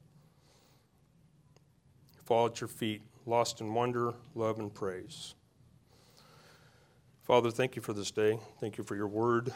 fall 2.27 2.45
at 2.45 2.61
your 2.61 2.69
feet, 2.69 3.01
lost 3.25 3.63
in 3.63 3.73
wonder, 3.73 4.13
love, 4.35 4.59
and 4.59 4.75
praise. 4.75 5.35
Father, 7.23 7.51
thank 7.51 7.75
you 7.75 7.81
for 7.81 7.95
this 7.95 8.11
day. 8.11 8.39
Thank 8.61 8.77
you 8.77 8.85
for 8.85 8.97
your 8.97 9.09
word. 9.09 9.51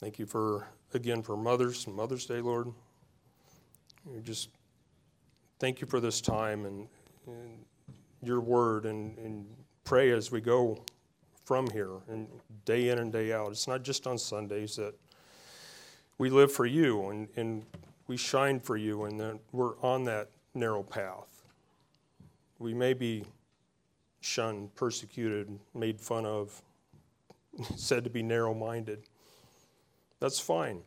Thank 0.00 0.18
you 0.18 0.26
for, 0.26 0.66
again, 0.92 1.22
for 1.22 1.36
mothers 1.36 1.86
and 1.86 1.94
Mother's 1.94 2.26
Day, 2.26 2.40
Lord. 2.40 2.72
Just 4.22 4.50
thank 5.58 5.80
you 5.80 5.86
for 5.86 5.98
this 5.98 6.20
time 6.20 6.64
and, 6.64 6.86
and 7.26 7.64
your 8.22 8.40
word 8.40 8.86
and, 8.86 9.18
and 9.18 9.46
pray 9.84 10.10
as 10.12 10.30
we 10.30 10.40
go 10.40 10.82
from 11.44 11.68
here 11.70 11.90
and 12.08 12.28
day 12.64 12.88
in 12.90 12.98
and 12.98 13.12
day 13.12 13.32
out. 13.32 13.50
It's 13.50 13.66
not 13.66 13.82
just 13.82 14.06
on 14.06 14.18
Sundays 14.18 14.76
that 14.76 14.94
we 16.18 16.30
live 16.30 16.52
for 16.52 16.66
you 16.66 17.08
and, 17.08 17.28
and 17.36 17.64
we 18.06 18.16
shine 18.16 18.60
for 18.60 18.76
you 18.76 19.04
and 19.04 19.18
that 19.20 19.38
we're 19.52 19.76
on 19.80 20.04
that 20.04 20.30
narrow 20.54 20.82
path. 20.82 21.44
We 22.58 22.74
may 22.74 22.94
be 22.94 23.24
shunned, 24.20 24.74
persecuted, 24.74 25.58
made 25.74 26.00
fun 26.00 26.24
of, 26.24 26.62
said 27.76 28.04
to 28.04 28.10
be 28.10 28.22
narrow 28.22 28.54
minded. 28.54 29.02
That's 30.20 30.40
fine. 30.40 30.82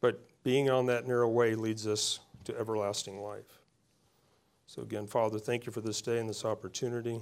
But 0.00 0.27
being 0.42 0.70
on 0.70 0.86
that 0.86 1.06
narrow 1.06 1.28
way 1.28 1.54
leads 1.54 1.86
us 1.86 2.20
to 2.44 2.58
everlasting 2.58 3.20
life. 3.20 3.60
So, 4.66 4.82
again, 4.82 5.06
Father, 5.06 5.38
thank 5.38 5.66
you 5.66 5.72
for 5.72 5.80
this 5.80 6.02
day 6.02 6.18
and 6.18 6.28
this 6.28 6.44
opportunity. 6.44 7.20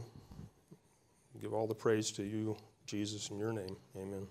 Give 1.41 1.55
all 1.55 1.67
the 1.67 1.75
praise 1.75 2.11
to 2.13 2.25
you, 2.25 2.57
Jesus, 2.87 3.31
in 3.31 3.39
your 3.39 3.53
name. 3.53 3.77
Amen. 3.97 4.27